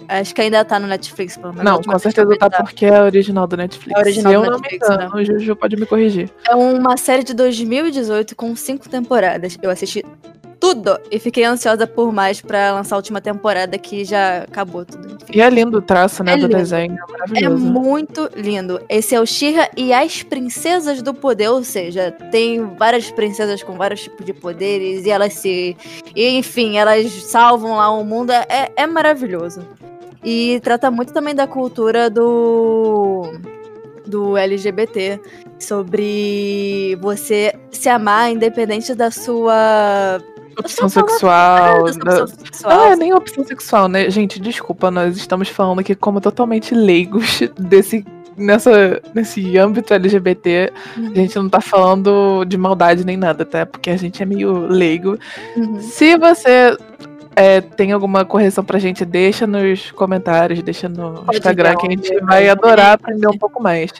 [0.08, 1.64] Acho que ainda tá no Netflix, pelo menos.
[1.64, 3.98] Não, com eu certeza tá porque é original do Netflix.
[3.98, 6.30] É original Se eu do não Netflix, me engano, o Juju pode me corrigir.
[6.48, 9.58] É uma série de 2018 com cinco temporadas.
[9.60, 10.04] Eu assisti
[10.58, 15.18] tudo e fiquei ansiosa por mais pra lançar a última temporada que já acabou tudo.
[15.32, 16.56] E é lindo o traço, né, É do lindo.
[16.56, 16.96] desenho.
[17.34, 18.80] É É muito lindo.
[18.88, 23.74] Esse é o Shira e as Princesas do Poder, ou seja, tem várias princesas com
[23.76, 25.76] vários tipos de poderes e elas se.
[26.14, 28.30] e, enfim, elas salvam lá o mundo.
[28.32, 29.60] É, é maravilhoso.
[30.24, 33.30] E trata muito também da cultura do.
[34.06, 35.20] do LGBT.
[35.58, 40.18] Sobre você se amar independente da sua.
[40.58, 41.84] Opção sexual.
[41.84, 42.76] da da- opção sexual.
[42.76, 44.08] Não é nem opção sexual, né?
[44.10, 48.04] Gente, desculpa, nós estamos falando aqui como totalmente leigos desse.
[48.38, 51.10] Nessa, nesse âmbito LGBT, Uhum.
[51.10, 53.64] a gente não tá falando de maldade nem nada, tá?
[53.64, 55.16] Porque a gente é meio leigo.
[55.56, 55.80] Uhum.
[55.80, 56.76] Se você
[57.34, 61.90] é, tem alguma correção pra gente, deixa nos comentários, deixa no Pode Instagram, que a
[61.90, 63.90] gente vai adorar aprender um pouco mais.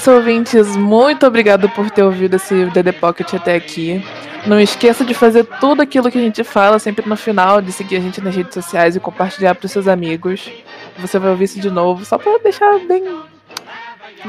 [0.00, 0.76] Isso, ouvintes.
[0.76, 4.02] Muito obrigado por ter ouvido esse DD Pocket até aqui.
[4.46, 7.96] Não esqueça de fazer tudo aquilo que a gente fala sempre no final, de seguir
[7.96, 10.50] a gente nas redes sociais e compartilhar para os seus amigos.
[10.96, 13.04] Você vai ouvir isso de novo, só para deixar bem,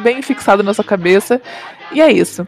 [0.04, 1.42] bem fixado na sua cabeça.
[1.94, 2.46] E é isso.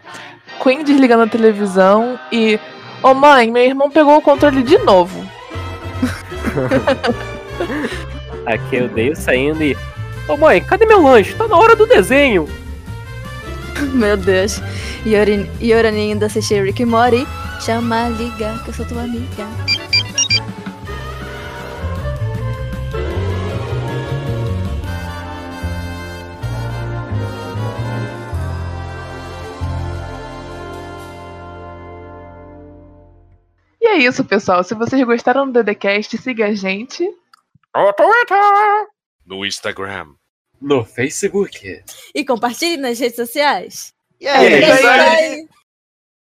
[0.61, 2.59] Queen desligando a televisão e.
[3.01, 5.25] Ô mãe, meu irmão pegou o controle de novo.
[8.45, 9.77] Aqui eu dei saindo e.
[10.27, 11.33] Ô mãe, cadê meu lanche?
[11.35, 12.49] Tá na hora do desenho.
[13.93, 14.61] Meu Deus.
[15.05, 17.25] Yori, Yorani ainda assistiu Rick e Morty.
[17.61, 19.47] Chama, liga, que eu sou tua amiga.
[33.81, 34.63] E é isso, pessoal.
[34.63, 37.07] Se vocês gostaram do DDCast, siga a gente.
[39.25, 40.15] No Instagram.
[40.63, 41.83] No Facebook.
[42.15, 43.93] E compartilhe nas redes sociais.
[44.21, 44.99] É isso aí.
[44.99, 45.47] aí.